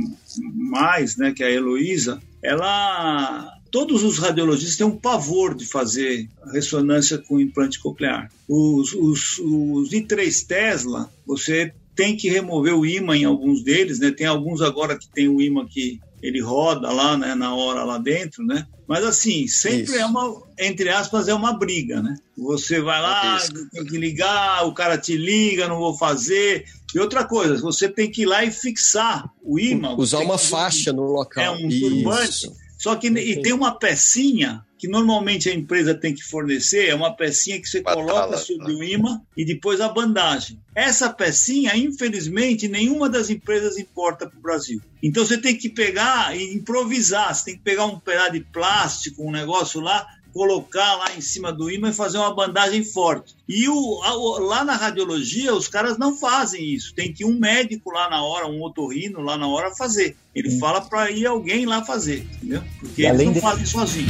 mais, 0.55 1.17
né, 1.17 1.34
que 1.36 1.43
é 1.43 1.48
a 1.48 1.51
Heloísa, 1.51 2.22
ela 2.41 3.58
todos 3.71 4.03
os 4.03 4.17
radiologistas 4.17 4.77
têm 4.77 4.85
um 4.85 4.97
pavor 4.97 5.55
de 5.55 5.65
fazer 5.65 6.27
ressonância 6.51 7.17
com 7.17 7.39
implante 7.39 7.79
coclear. 7.79 8.31
Os, 8.47 8.93
os, 8.93 9.39
os 9.39 9.89
de 9.89 10.01
3 10.01 10.43
Tesla, 10.43 11.11
você 11.25 11.73
tem 11.95 12.15
que 12.15 12.29
remover 12.29 12.73
o 12.73 12.85
imã 12.85 13.17
em 13.17 13.25
alguns 13.25 13.63
deles, 13.63 13.99
né? 13.99 14.11
Tem 14.11 14.25
alguns 14.25 14.61
agora 14.61 14.97
que 14.97 15.07
tem 15.09 15.27
o 15.27 15.41
imã 15.41 15.65
que 15.65 15.99
ele 16.21 16.41
roda 16.41 16.91
lá, 16.91 17.17
né, 17.17 17.33
na 17.33 17.55
hora 17.55 17.83
lá 17.83 17.97
dentro, 17.97 18.45
né? 18.45 18.65
Mas 18.88 19.03
assim, 19.03 19.47
sempre 19.47 19.83
Isso. 19.83 19.95
é 19.95 20.05
uma, 20.05 20.41
entre 20.57 20.89
aspas, 20.89 21.27
é 21.27 21.33
uma 21.33 21.53
briga, 21.53 22.01
né? 22.01 22.15
Você 22.38 22.81
vai 22.81 23.01
lá, 23.01 23.39
tem 23.71 23.85
que 23.85 23.97
ligar, 23.97 24.65
o 24.65 24.73
cara 24.73 24.97
te 24.97 25.15
liga, 25.15 25.67
não 25.67 25.77
vou 25.77 25.97
fazer. 25.97 26.65
E 26.93 26.99
outra 26.99 27.23
coisa, 27.23 27.61
você 27.61 27.88
tem 27.88 28.09
que 28.09 28.23
ir 28.23 28.25
lá 28.25 28.43
e 28.43 28.51
fixar 28.51 29.29
o 29.43 29.59
imã. 29.59 29.95
Usar 29.95 30.19
uma 30.19 30.38
faixa 30.38 30.91
no 30.91 31.03
local. 31.03 31.43
É 31.43 31.51
um 31.51 31.67
Isso. 31.67 31.81
turbante 31.81 32.51
só 32.79 32.95
que 32.95 33.07
e 33.07 33.41
tem 33.41 33.51
uma 33.51 33.77
pecinha 33.77 34.65
que 34.77 34.88
normalmente 34.88 35.50
a 35.50 35.53
empresa 35.53 35.93
tem 35.93 36.15
que 36.15 36.24
fornecer, 36.24 36.88
é 36.88 36.95
uma 36.95 37.13
pecinha 37.13 37.59
que 37.59 37.67
você 37.67 37.81
Batala, 37.81 38.07
coloca 38.07 38.38
sobre 38.38 38.71
o 38.71 38.81
imã 38.81 39.21
e 39.36 39.43
depois 39.43 39.81
a 39.81 39.89
bandagem. 39.89 40.57
Essa 40.74 41.12
pecinha, 41.12 41.75
infelizmente, 41.75 42.69
nenhuma 42.69 43.09
das 43.09 43.29
empresas 43.29 43.77
importa 43.77 44.25
para 44.25 44.39
o 44.39 44.41
Brasil. 44.41 44.81
Então 45.03 45.25
você 45.25 45.38
tem 45.38 45.57
que 45.57 45.67
pegar 45.67 46.33
e 46.38 46.53
improvisar, 46.55 47.36
você 47.36 47.43
tem 47.43 47.57
que 47.57 47.63
pegar 47.63 47.86
um 47.86 48.00
pedaço 48.00 48.31
de 48.31 48.39
plástico, 48.39 49.27
um 49.27 49.31
negócio 49.31 49.81
lá, 49.81 50.07
colocar 50.39 50.96
lá 50.96 51.13
em 51.17 51.19
cima 51.19 51.51
do 51.51 51.69
imã 51.69 51.89
e 51.89 51.93
fazer 51.93 52.17
uma 52.17 52.34
bandagem 52.34 52.81
forte. 52.81 53.36
E 53.46 53.67
o, 53.67 54.01
a, 54.01 54.39
lá 54.39 54.63
na 54.63 54.74
radiologia, 54.74 55.53
os 55.53 55.67
caras 55.67 55.98
não 55.98 56.15
fazem 56.15 56.63
isso. 56.63 56.96
Tem 56.96 57.12
que 57.12 57.25
um 57.25 57.38
médico 57.38 57.91
lá 57.91 58.10
na 58.10 58.24
hora, 58.24 58.48
um 58.48 58.63
otorrino 58.63 59.19
lá 59.19 59.38
na 59.38 59.50
hora 59.50 59.75
fazer. 59.75 60.15
Ele 60.34 60.50
Sim. 60.50 60.60
fala 60.60 60.79
para 60.79 61.12
ir 61.12 61.25
alguém 61.25 61.65
lá 61.65 61.84
fazer, 61.84 62.25
entendeu? 62.36 62.63
Porque 62.79 63.01
eles 63.01 63.25
não 63.25 63.34
de... 63.34 63.41
fazem 63.41 63.65
sozinho. 63.65 64.08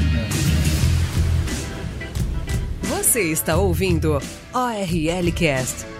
Você 2.84 3.22
está 3.32 3.58
ouvindo 3.58 4.22
ORL 4.54 5.32
Cast. 5.36 5.99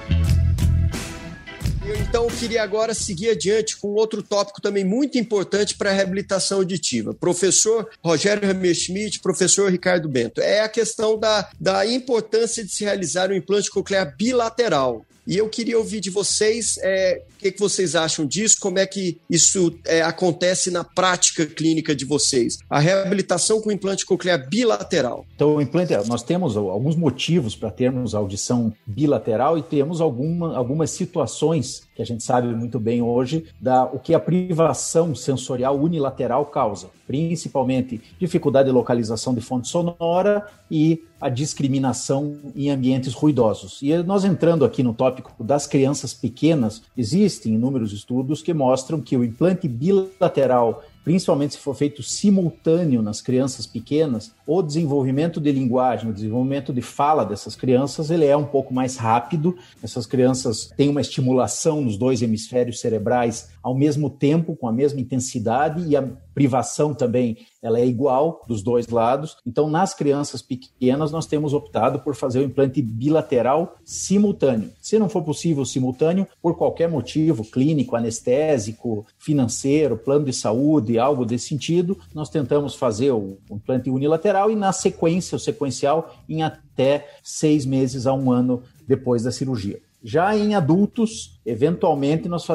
Então, 1.98 2.26
eu 2.26 2.30
queria 2.30 2.62
agora 2.62 2.94
seguir 2.94 3.30
adiante 3.30 3.78
com 3.78 3.90
outro 3.90 4.22
tópico 4.22 4.62
também 4.62 4.84
muito 4.84 5.18
importante 5.18 5.76
para 5.76 5.90
a 5.90 5.94
reabilitação 5.94 6.60
auditiva. 6.60 7.14
Professor 7.14 7.90
Rogério 8.04 8.50
Hammerschmidt, 8.50 9.20
professor 9.20 9.72
Ricardo 9.72 10.08
Bento, 10.08 10.40
é 10.40 10.62
a 10.62 10.70
questão 10.70 11.18
da, 11.18 11.50
da 11.60 11.86
importância 11.86 12.64
de 12.64 12.72
se 12.72 12.84
realizar 12.84 13.32
um 13.32 13.36
implante 13.36 13.72
coclear 13.72 14.16
bilateral. 14.16 15.06
E 15.30 15.38
eu 15.38 15.48
queria 15.48 15.78
ouvir 15.78 16.00
de 16.00 16.10
vocês 16.10 16.80
é, 16.82 17.22
o 17.36 17.38
que, 17.38 17.52
que 17.52 17.60
vocês 17.60 17.96
acham 17.96 18.26
disso, 18.26 18.58
como 18.60 18.80
é 18.80 18.88
que 18.88 19.20
isso 19.30 19.72
é, 19.86 20.02
acontece 20.02 20.72
na 20.72 20.84
prática 20.84 21.46
clínica 21.46 21.96
de 21.96 22.04
vocês. 22.04 22.58
A 22.68 22.80
reabilitação 22.80 23.62
com 23.62 23.72
implante 23.72 24.08
coclear 24.08 24.50
bilateral. 24.50 25.28
Então, 25.36 25.58
o 25.58 25.62
implante, 25.62 25.94
nós 26.08 26.24
temos 26.24 26.58
alguns 26.58 26.96
motivos 26.96 27.56
para 27.56 27.70
termos 27.70 28.16
audição 28.16 28.74
bilateral 28.88 29.56
e 29.56 29.62
temos 29.62 30.02
alguma, 30.02 30.58
algumas 30.58 30.90
situações 30.90 31.84
que 31.96 32.02
a 32.02 32.06
gente 32.06 32.24
sabe 32.24 32.48
muito 32.48 32.80
bem 32.80 33.04
hoje 33.04 33.46
da 33.62 33.84
o 33.84 34.00
que 34.00 34.16
a 34.16 34.20
privação 34.20 35.14
sensorial 35.14 35.80
unilateral 35.80 36.48
causa, 36.48 36.90
principalmente 37.10 38.00
dificuldade 38.20 38.70
de 38.70 38.72
localização 38.72 39.34
de 39.34 39.42
fonte 39.42 39.68
sonora 39.68 40.46
e 40.70 41.04
a 41.20 41.28
discriminação 41.28 42.38
em 42.56 42.70
ambientes 42.70 43.16
ruidosos. 43.16 43.80
E 43.82 43.98
nós 44.04 44.24
entrando 44.24 44.64
aqui 44.64 44.84
no 44.84 44.94
tópico 44.94 45.44
das 45.44 45.66
crianças 45.66 46.14
pequenas, 46.14 46.84
existem 46.96 47.56
inúmeros 47.56 47.94
estudos 47.94 48.44
que 48.44 48.54
mostram 48.54 49.02
que 49.02 49.18
o 49.18 49.24
implante 49.24 49.68
bilateral 49.68 50.84
principalmente 51.04 51.56
se 51.56 51.60
for 51.60 51.74
feito 51.74 52.04
simultâneo 52.04 53.02
nas 53.02 53.20
crianças 53.20 53.66
pequenas, 53.66 54.32
o 54.46 54.62
desenvolvimento 54.62 55.40
de 55.40 55.52
linguagem, 55.52 56.10
o 56.10 56.14
desenvolvimento 56.14 56.72
de 56.72 56.84
fala 56.84 57.26
dessas 57.26 57.56
crianças, 57.56 58.12
ele 58.12 58.26
é 58.26 58.38
um 58.38 58.46
pouco 58.46 58.72
mais 58.74 58.96
rápido. 58.96 59.58
Essas 59.82 60.06
crianças 60.06 60.72
têm 60.78 60.88
uma 60.88 61.02
estimulação 61.02 61.82
nos 61.82 61.98
dois 61.98 62.22
hemisférios 62.22 62.80
cerebrais 62.80 63.50
ao 63.62 63.76
mesmo 63.76 64.10
tempo, 64.10 64.56
com 64.56 64.68
a 64.68 64.72
mesma 64.72 65.00
intensidade, 65.00 65.88
e 65.88 65.96
a 65.96 66.08
privação 66.34 66.94
também 66.94 67.38
ela 67.62 67.80
é 67.80 67.86
igual 67.86 68.42
dos 68.48 68.64
dois 68.64 68.88
lados. 68.88 69.38
Então, 69.46 69.70
nas 69.70 69.94
crianças 69.94 70.42
pequenas, 70.42 71.12
nós 71.12 71.26
temos 71.26 71.54
optado 71.54 72.00
por 72.00 72.16
fazer 72.16 72.40
o 72.40 72.44
implante 72.44 72.82
bilateral 72.82 73.76
simultâneo. 73.84 74.72
Se 74.80 74.98
não 74.98 75.10
for 75.10 75.24
possível 75.24 75.66
simultâneo, 75.66 76.28
por 76.42 76.56
qualquer 76.56 76.90
motivo, 76.90 77.44
clínico, 77.44 77.96
anestésico, 77.96 79.06
financeiro, 79.18 79.98
plano 79.98 80.26
de 80.26 80.34
saúde, 80.34 80.98
algo 80.98 81.26
desse 81.26 81.50
sentido, 81.50 81.98
nós 82.14 82.30
tentamos 82.30 82.76
fazer 82.76 83.12
o 83.12 83.38
implante 83.52 83.90
unilateral 83.90 84.50
e, 84.50 84.56
na 84.56 84.72
sequência, 84.72 85.36
o 85.36 85.40
sequencial, 85.40 86.16
em 86.28 86.44
até 86.44 87.10
seis 87.22 87.66
meses 87.66 88.08
a 88.08 88.14
um 88.14 88.32
ano 88.32 88.64
depois 88.88 89.24
da 89.24 89.32
cirurgia. 89.32 89.82
Já 90.02 90.36
em 90.36 90.56
adultos, 90.56 91.39
eventualmente 91.50 92.28
nós 92.28 92.48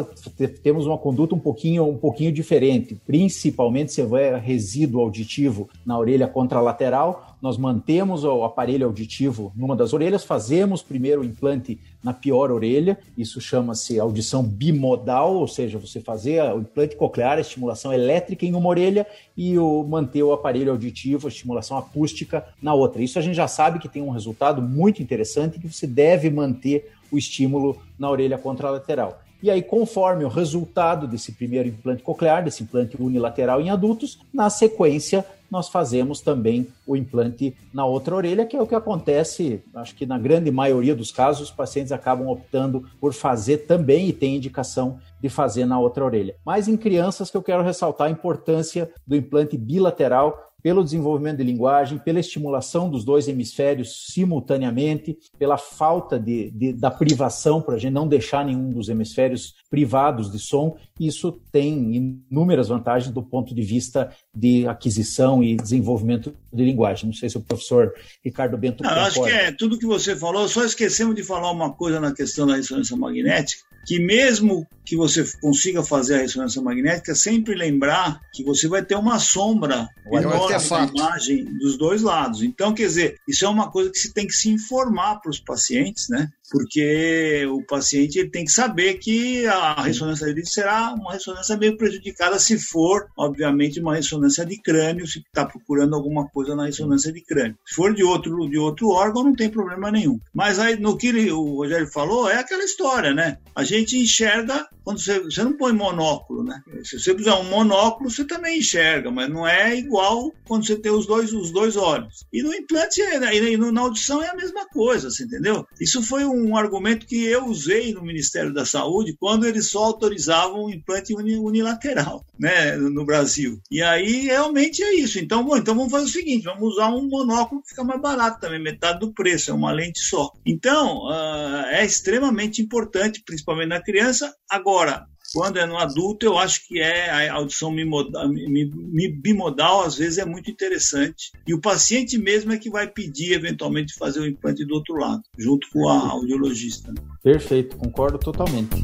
temos 0.63 0.87
uma 0.87 0.97
conduta 0.97 1.35
um 1.35 1.39
pouquinho, 1.39 1.89
um 1.89 1.97
pouquinho 1.97 2.33
diferente, 2.33 2.97
principalmente 3.07 3.93
se 3.93 4.01
houver 4.01 4.39
resíduo 4.39 5.01
auditivo 5.01 5.69
na 5.85 5.99
orelha 5.99 6.27
contralateral, 6.27 7.37
nós 7.41 7.59
mantemos 7.59 8.25
o 8.25 8.43
aparelho 8.43 8.87
auditivo 8.87 9.53
numa 9.55 9.77
das 9.77 9.93
orelhas, 9.93 10.25
fazemos 10.25 10.83
primeiro 10.83 11.21
o 11.21 11.25
implante 11.25 11.79
na 12.03 12.13
pior 12.13 12.51
orelha, 12.51 12.99
isso 13.19 13.41
chama-se 13.41 14.01
audição 14.01 14.43
bimodal, 14.43 15.35
ou 15.35 15.47
seja, 15.47 15.79
você 15.79 16.01
fazer 16.01 16.43
o 16.55 16.61
implante 16.61 16.97
coclear, 16.97 17.39
a 17.39 17.41
estimulação 17.41 17.93
elétrica 17.93 18.47
em 18.47 18.55
uma 18.55 18.69
orelha 18.69 19.07
e 19.37 19.59
o, 19.59 19.85
manter 19.85 20.23
o 20.23 20.33
aparelho 20.33 20.71
auditivo, 20.71 21.27
a 21.27 21.31
estimulação 21.31 21.77
acústica 21.77 22.47
na 22.63 22.73
outra. 22.73 23.03
Isso 23.03 23.19
a 23.19 23.23
gente 23.23 23.35
já 23.35 23.49
sabe 23.49 23.79
que 23.79 23.89
tem 23.89 24.03
um 24.03 24.11
resultado 24.11 24.63
muito 24.63 25.03
interessante 25.03 25.59
que 25.59 25.71
você 25.71 25.87
deve 25.87 26.31
manter 26.31 26.93
o 27.11 27.19
estímulo 27.19 27.77
na 27.99 28.11
orelha 28.11 28.39
contralateral. 28.39 29.21
E 29.43 29.51
aí, 29.51 29.63
conforme 29.63 30.25
o 30.25 30.29
resultado 30.29 31.07
desse 31.07 31.33
primeiro 31.33 31.69
implante 31.69 32.03
coclear, 32.03 32.43
desse 32.43 32.63
implante 32.63 32.97
unilateral 33.01 33.61
em 33.61 33.69
adultos, 33.69 34.19
na 34.33 34.49
sequência 34.49 35.25
nós 35.51 35.69
fazemos 35.69 36.21
também 36.21 36.67
o 36.87 36.97
implante 36.97 37.55
na 37.73 37.85
outra 37.85 38.17
orelha, 38.17 38.45
que 38.45 38.57
é 38.57 38.61
o 38.61 38.67
que 38.67 38.75
acontece, 38.75 39.63
acho 39.75 39.95
que 39.95 40.05
na 40.05 40.19
grande 40.19 40.51
maioria 40.51 40.97
dos 40.97 41.13
casos, 41.13 41.49
os 41.49 41.55
pacientes 41.55 41.93
acabam 41.93 42.27
optando 42.29 42.85
por 43.01 43.13
fazer 43.13 43.59
também 43.59 44.09
e 44.09 44.13
tem 44.13 44.37
indicação 44.37 44.99
de 45.25 45.31
fazer 45.31 45.65
na 45.65 45.81
outra 45.81 46.05
orelha. 46.05 46.37
Mas 46.45 46.69
em 46.69 46.77
crianças 46.77 47.31
que 47.31 47.37
eu 47.39 47.43
quero 47.43 47.63
ressaltar 47.63 48.09
a 48.09 48.11
importância 48.11 48.93
do 49.07 49.17
implante 49.17 49.57
bilateral 49.57 50.53
pelo 50.65 50.83
desenvolvimento 50.83 51.37
de 51.37 51.45
linguagem, 51.45 51.99
pela 51.99 52.19
estimulação 52.19 52.89
dos 52.89 53.05
dois 53.05 53.29
hemisférios 53.29 54.07
simultaneamente, 54.13 55.15
pela 55.39 55.59
falta 55.59 56.19
de, 56.19 56.51
de 56.53 56.73
da 56.73 56.91
privação, 56.91 57.61
para 57.61 57.75
a 57.75 57.79
gente 57.79 57.93
não 57.93 58.09
deixar 58.09 58.47
nenhum 58.47 58.71
dos 58.71 58.89
hemisférios 58.89 59.55
privados 59.71 60.33
de 60.33 60.39
som. 60.39 60.79
Isso 60.99 61.33
tem 61.53 61.95
inúmeras 62.31 62.69
vantagens 62.69 63.13
do 63.13 63.23
ponto 63.23 63.55
de 63.55 63.61
vista 63.61 64.11
de 64.35 64.67
aquisição 64.67 65.45
e 65.45 65.55
desenvolvimento 65.55 66.35
de 66.51 66.65
linguagem. 66.65 67.09
Não 67.09 67.15
sei 67.15 67.29
se 67.29 67.37
o 67.37 67.43
professor 67.43 67.93
Ricardo 68.25 68.57
Bento 68.57 68.83
não, 68.83 68.91
Acho 68.91 69.23
que 69.23 69.31
é 69.31 69.53
tudo 69.53 69.79
que 69.79 69.87
você 69.87 70.17
falou, 70.17 70.49
só 70.49 70.65
esquecemos 70.65 71.15
de 71.15 71.23
falar 71.23 71.51
uma 71.51 71.75
coisa 71.75 72.01
na 72.01 72.15
questão 72.15 72.47
da 72.47 72.57
ressonância 72.57 72.97
magnética, 72.97 73.63
que 73.87 73.99
mesmo 73.99 74.67
que 74.83 74.97
você 74.97 75.14
consiga 75.41 75.83
fazer 75.83 76.17
a 76.17 76.19
ressonância 76.19 76.61
magnética, 76.63 77.15
sempre 77.15 77.55
lembrar 77.55 78.21
que 78.33 78.43
você 78.43 78.67
vai 78.69 78.85
ter 78.85 78.97
uma 78.97 79.19
sombra 79.19 79.89
enorme 80.11 80.55
na 80.69 80.87
imagem 80.87 81.45
dos 81.59 81.77
dois 81.77 82.03
lados. 82.03 82.43
Então, 82.43 82.75
quer 82.75 82.87
dizer, 82.87 83.17
isso 83.29 83.45
é 83.45 83.49
uma 83.49 83.71
coisa 83.71 83.91
que 83.91 83.99
se 83.99 84.13
tem 84.13 84.27
que 84.27 84.35
se 84.35 84.49
informar 84.49 85.21
para 85.21 85.31
os 85.31 85.41
pacientes, 85.41 86.09
né? 86.09 86.31
Porque 86.51 87.47
o 87.47 87.63
paciente 87.67 88.29
tem 88.29 88.45
que 88.45 88.53
saber 88.53 88.95
que 88.95 89.47
a 89.47 89.83
ressonância 89.83 90.27
dele 90.27 90.47
será 90.47 90.95
uma 90.95 91.13
ressonância 91.13 91.57
meio 91.57 91.77
prejudicada 91.77 92.39
se 92.39 92.59
for, 92.59 93.07
obviamente, 93.17 93.81
uma 93.81 93.97
ressonância 93.97 94.45
de 94.45 94.61
crânio, 94.61 95.07
se 95.07 95.21
está 95.21 95.45
procurando 95.45 95.95
alguma 95.95 96.29
coisa 96.29 96.55
na 96.55 96.67
ressonância 96.67 97.13
de 97.13 97.21
crânio. 97.23 97.57
Se 97.65 97.75
for 97.75 97.95
de 97.95 98.05
outro, 98.05 98.49
de 98.49 98.59
outro 98.59 98.89
órgão, 98.89 99.25
não 99.25 99.35
tem 99.35 99.49
problema 99.49 99.91
nenhum. 99.91 100.21
Mas 100.33 100.59
aí, 100.59 100.79
no 100.79 100.97
que 100.97 101.11
o 101.31 101.57
Rogério 101.57 101.91
falou, 101.91 102.29
é 102.29 102.39
aquela 102.39 102.65
história, 102.65 103.15
né? 103.15 103.39
A 103.55 103.65
gente 103.65 103.97
enxerga 103.97 104.69
quando 104.85 105.01
você, 105.01 105.19
você 105.19 105.43
não 105.43 105.57
põe 105.57 105.73
monóculo, 105.73 106.45
né? 106.45 106.63
Se 106.85 107.01
você 107.01 107.15
puser 107.15 107.33
um 107.33 107.49
monóculo, 107.49 108.11
você 108.11 108.25
também 108.25 108.59
enxerga, 108.59 109.11
mas 109.11 109.31
não 109.31 109.49
é 109.49 109.75
igual 109.75 110.31
quando 110.47 110.67
você 110.67 110.77
tem 110.77 110.93
os 110.93 111.07
dois, 111.07 111.33
os 111.33 111.51
dois 111.51 111.75
olhos. 111.75 112.27
E 112.31 112.43
no 112.43 112.55
implante, 112.55 113.01
e 113.01 113.57
na 113.57 113.81
audição 113.81 114.23
é 114.23 114.29
a 114.29 114.37
mesma 114.37 114.69
coisa, 114.69 115.11
você 115.11 115.25
entendeu? 115.25 115.67
Isso 115.81 116.03
foi 116.03 116.25
argumento 116.57 117.07
que 117.07 117.25
eu 117.25 117.47
usei 117.47 117.93
no 117.93 118.03
Ministério 118.03 118.53
da 118.53 118.65
Saúde 118.65 119.17
quando 119.19 119.47
eles 119.47 119.69
só 119.69 119.85
autorizavam 119.85 120.65
o 120.65 120.71
implante 120.71 121.15
unilateral, 121.15 122.25
né, 122.39 122.77
no 122.77 123.05
Brasil. 123.05 123.61
E 123.71 123.83
aí 123.83 124.23
realmente 124.23 124.83
é 124.83 124.95
isso. 124.95 125.19
Então, 125.19 125.45
bom, 125.45 125.57
então 125.57 125.75
vamos 125.75 125.91
fazer 125.91 126.07
o 126.07 126.13
seguinte: 126.13 126.45
vamos 126.45 126.75
usar 126.75 126.89
um 126.89 127.09
monóculo 127.09 127.63
que 127.63 127.71
fica 127.71 127.85
mais 127.85 128.01
barato 128.01 128.41
também, 128.41 128.63
metade 128.63 129.01
do 129.01 129.13
preço, 129.13 129.51
é 129.51 129.55
uma 129.55 129.73
lente 129.73 130.01
só. 130.01 130.31
Então, 130.45 131.07
uh, 131.07 131.67
é 131.71 131.85
extremamente 131.85 132.63
importante, 132.63 133.23
principalmente 133.25 133.69
na 133.69 133.83
criança. 133.83 134.35
Agora, 134.51 135.07
quando 135.35 135.59
é 135.59 135.67
no 135.67 135.77
adulto, 135.77 136.25
eu 136.25 136.39
acho 136.39 136.69
que 136.69 136.81
é 136.81 137.11
a 137.11 137.35
audição 137.35 137.75
bimodal, 137.75 139.83
às 139.83 139.97
vezes 139.97 140.19
é 140.19 140.25
muito 140.25 140.49
interessante. 140.49 141.33
E 141.45 141.53
o 141.53 141.61
paciente 141.61 142.17
mesmo 142.17 142.53
é 142.53 142.57
que 142.57 142.71
vai 142.71 142.87
pedir, 142.87 143.33
eventualmente, 143.33 143.95
fazer 143.95 144.21
o 144.21 144.27
implante 144.27 144.65
do 144.65 144.75
outro 144.75 144.95
lado, 144.95 145.25
junto 145.37 145.69
com 145.71 145.89
a 145.89 146.11
audiologista. 146.11 146.95
Perfeito, 147.21 147.77
concordo 147.77 148.17
totalmente. 148.17 148.77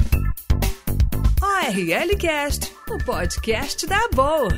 ORL 1.41 2.19
Cast, 2.19 2.73
o 2.91 2.99
podcast 3.05 3.87
da 3.87 4.09
boa. 4.09 4.49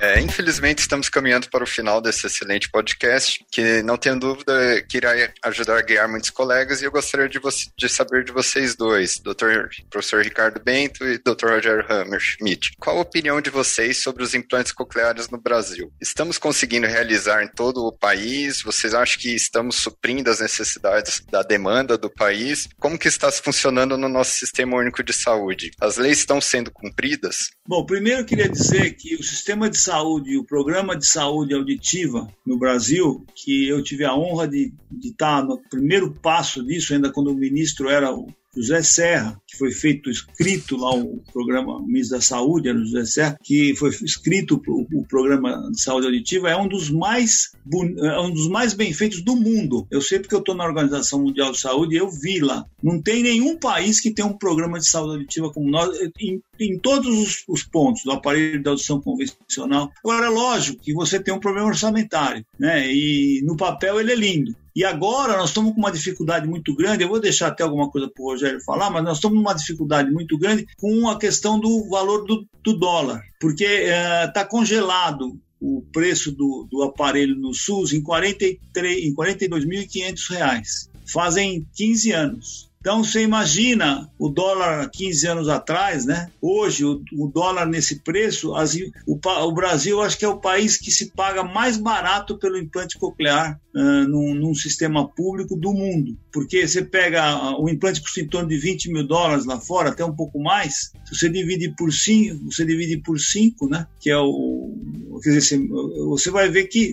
É, 0.00 0.20
infelizmente, 0.20 0.80
estamos 0.80 1.08
caminhando 1.08 1.48
para 1.48 1.64
o 1.64 1.66
final 1.66 2.00
desse 2.00 2.26
excelente 2.26 2.70
podcast, 2.70 3.44
que 3.50 3.82
não 3.82 3.96
tenho 3.96 4.18
dúvida 4.18 4.82
que 4.82 4.98
irá 4.98 5.12
ajudar 5.44 5.78
a 5.78 5.82
guiar 5.82 6.08
muitos 6.08 6.30
colegas, 6.30 6.82
e 6.82 6.84
eu 6.84 6.90
gostaria 6.90 7.28
de, 7.28 7.40
de 7.76 7.88
saber 7.88 8.24
de 8.24 8.32
vocês 8.32 8.76
dois, 8.76 9.18
Dr. 9.18 9.68
professor 9.88 10.22
Ricardo 10.22 10.62
Bento 10.62 11.04
e 11.04 11.18
Dr. 11.18 11.48
Roger 11.48 11.90
Hammerschmidt. 11.90 12.72
Qual 12.78 12.98
a 12.98 13.02
opinião 13.02 13.40
de 13.40 13.48
vocês 13.48 14.02
sobre 14.02 14.22
os 14.22 14.34
implantes 14.34 14.72
cocleares 14.72 15.30
no 15.30 15.38
Brasil? 15.38 15.90
Estamos 16.00 16.36
conseguindo 16.36 16.86
realizar 16.86 17.42
em 17.42 17.48
todo 17.48 17.86
o 17.86 17.92
país? 17.92 18.62
Vocês 18.62 18.92
acham 18.92 19.18
que 19.18 19.34
estamos 19.34 19.76
suprindo 19.76 20.30
as 20.30 20.40
necessidades 20.40 21.22
da 21.30 21.42
demanda 21.42 21.96
do 21.96 22.10
país? 22.10 22.68
Como 22.78 22.98
que 22.98 23.08
está 23.08 23.32
funcionando 23.32 23.96
no 23.96 24.08
nosso 24.08 24.32
sistema 24.32 24.76
único 24.76 25.02
de 25.02 25.12
saúde? 25.12 25.70
As 25.80 25.96
leis 25.96 26.18
estão 26.18 26.40
sendo 26.40 26.70
cumpridas? 26.70 27.50
Bom, 27.66 27.84
primeiro 27.84 28.20
eu 28.20 28.26
queria 28.26 28.48
dizer 28.48 28.92
que 28.92 29.16
o 29.16 29.22
sistema 29.22 29.70
de 29.70 29.78
saúde, 29.86 30.36
o 30.36 30.44
programa 30.44 30.96
de 30.96 31.06
saúde 31.06 31.54
auditiva 31.54 32.28
no 32.44 32.58
Brasil, 32.58 33.24
que 33.34 33.68
eu 33.68 33.82
tive 33.82 34.04
a 34.04 34.14
honra 34.14 34.48
de, 34.48 34.72
de 34.90 35.08
estar 35.08 35.44
no 35.44 35.58
primeiro 35.70 36.12
passo 36.12 36.64
disso, 36.64 36.92
ainda 36.92 37.12
quando 37.12 37.30
o 37.30 37.34
ministro 37.34 37.88
era 37.88 38.12
o 38.12 38.26
José 38.54 38.82
Serra, 38.82 39.40
foi 39.56 39.70
feito, 39.70 40.10
escrito 40.10 40.76
lá 40.76 40.94
o 40.94 41.22
programa 41.32 41.80
Ministro 41.82 42.16
da 42.16 42.22
Saúde, 42.22 42.68
era 42.68 42.78
o 42.78 42.84
José 42.84 43.04
Serra, 43.04 43.38
que 43.42 43.74
foi 43.76 43.90
escrito 43.90 44.60
o, 44.66 45.06
programa 45.06 45.70
de 45.70 45.80
saúde 45.80 46.06
auditiva, 46.06 46.50
é 46.50 46.56
um 46.56 46.68
dos 46.68 46.90
mais 46.90 47.52
é 47.98 48.20
um 48.20 48.32
dos 48.32 48.48
mais 48.48 48.74
bem 48.74 48.92
feitos 48.92 49.22
do 49.22 49.34
mundo. 49.34 49.86
Eu 49.90 50.00
sei 50.00 50.18
porque 50.18 50.34
eu 50.34 50.40
estou 50.40 50.54
na 50.54 50.64
Organização 50.64 51.22
Mundial 51.22 51.52
de 51.52 51.60
Saúde 51.60 51.94
e 51.94 51.98
eu 51.98 52.08
vi 52.10 52.38
lá. 52.38 52.64
Não 52.82 53.02
tem 53.02 53.22
nenhum 53.22 53.58
país 53.58 54.00
que 54.00 54.12
tenha 54.12 54.26
um 54.26 54.36
programa 54.36 54.78
de 54.78 54.88
saúde 54.88 55.14
auditiva 55.14 55.52
como 55.52 55.70
nós, 55.70 55.90
em, 56.20 56.40
em 56.60 56.78
todos 56.78 57.08
os, 57.08 57.44
os, 57.48 57.62
pontos, 57.64 58.02
do 58.04 58.12
aparelho 58.12 58.62
de 58.62 58.68
audição 58.68 59.00
convencional. 59.00 59.90
Agora, 60.04 60.26
é 60.26 60.30
lógico 60.30 60.82
que 60.82 60.94
você 60.94 61.18
tem 61.18 61.34
um 61.34 61.40
problema 61.40 61.68
orçamentário, 61.68 62.44
né? 62.58 62.92
E 62.92 63.42
no 63.44 63.56
papel 63.56 64.00
ele 64.00 64.12
é 64.12 64.16
lindo. 64.16 64.54
E 64.76 64.84
agora 64.84 65.38
nós 65.38 65.48
estamos 65.48 65.72
com 65.72 65.78
uma 65.78 65.90
dificuldade 65.90 66.46
muito 66.46 66.76
grande. 66.76 67.02
Eu 67.02 67.08
vou 67.08 67.18
deixar 67.18 67.46
até 67.46 67.62
alguma 67.62 67.90
coisa 67.90 68.10
para 68.10 68.22
o 68.22 68.26
Rogério 68.26 68.60
falar, 68.60 68.90
mas 68.90 69.02
nós 69.02 69.16
estamos 69.16 69.42
uma 69.46 69.54
dificuldade 69.54 70.10
muito 70.10 70.36
grande 70.38 70.66
com 70.76 71.08
a 71.08 71.18
questão 71.18 71.58
do 71.58 71.88
valor 71.88 72.24
do, 72.26 72.46
do 72.64 72.78
dólar, 72.78 73.22
porque 73.40 73.64
está 73.64 74.40
eh, 74.40 74.44
uh, 74.44 74.48
congelado 74.48 75.40
o 75.60 75.82
preço 75.92 76.32
do, 76.32 76.66
do 76.70 76.82
aparelho 76.82 77.34
no 77.36 77.54
SUS 77.54 77.92
em, 77.92 78.02
43, 78.02 79.04
em 79.04 79.10
R$ 79.10 79.16
42.500. 79.16 80.90
Fazem 81.10 81.66
15 81.74 82.12
anos. 82.12 82.70
Então 82.86 83.02
você 83.02 83.20
imagina 83.20 84.08
o 84.16 84.28
dólar 84.28 84.88
15 84.90 85.26
anos 85.26 85.48
atrás, 85.48 86.06
né? 86.06 86.30
Hoje 86.40 86.84
o, 86.84 87.02
o 87.14 87.26
dólar 87.26 87.66
nesse 87.66 87.98
preço, 87.98 88.54
as, 88.54 88.76
o, 89.04 89.18
o, 89.18 89.52
Brasil 89.52 90.00
acho 90.00 90.16
que 90.16 90.24
é 90.24 90.28
o 90.28 90.38
país 90.38 90.76
que 90.76 90.92
se 90.92 91.06
paga 91.10 91.42
mais 91.42 91.76
barato 91.76 92.38
pelo 92.38 92.56
implante 92.56 92.96
coclear 92.96 93.60
uh, 93.74 94.08
num, 94.08 94.36
num, 94.36 94.54
sistema 94.54 95.04
público 95.04 95.56
do 95.56 95.72
mundo. 95.72 96.16
Porque 96.32 96.64
você 96.64 96.80
pega 96.80 97.58
o 97.58 97.68
implante 97.68 98.00
custa 98.00 98.20
em 98.20 98.28
torno 98.28 98.48
de 98.48 98.56
20 98.56 98.92
mil 98.92 99.04
dólares 99.04 99.46
lá 99.46 99.58
fora, 99.58 99.90
até 99.90 100.04
um 100.04 100.14
pouco 100.14 100.40
mais. 100.40 100.92
Se 101.06 101.16
você 101.16 101.28
divide 101.28 101.74
por 101.76 101.92
5, 101.92 102.44
você 102.44 102.64
divide 102.64 102.98
por 102.98 103.18
5, 103.18 103.68
né? 103.68 103.88
Que 103.98 104.10
é 104.10 104.16
o 104.16 104.72
quer 105.20 105.30
dizer, 105.30 105.68
você 106.08 106.30
vai 106.30 106.48
ver 106.48 106.64
que, 106.64 106.92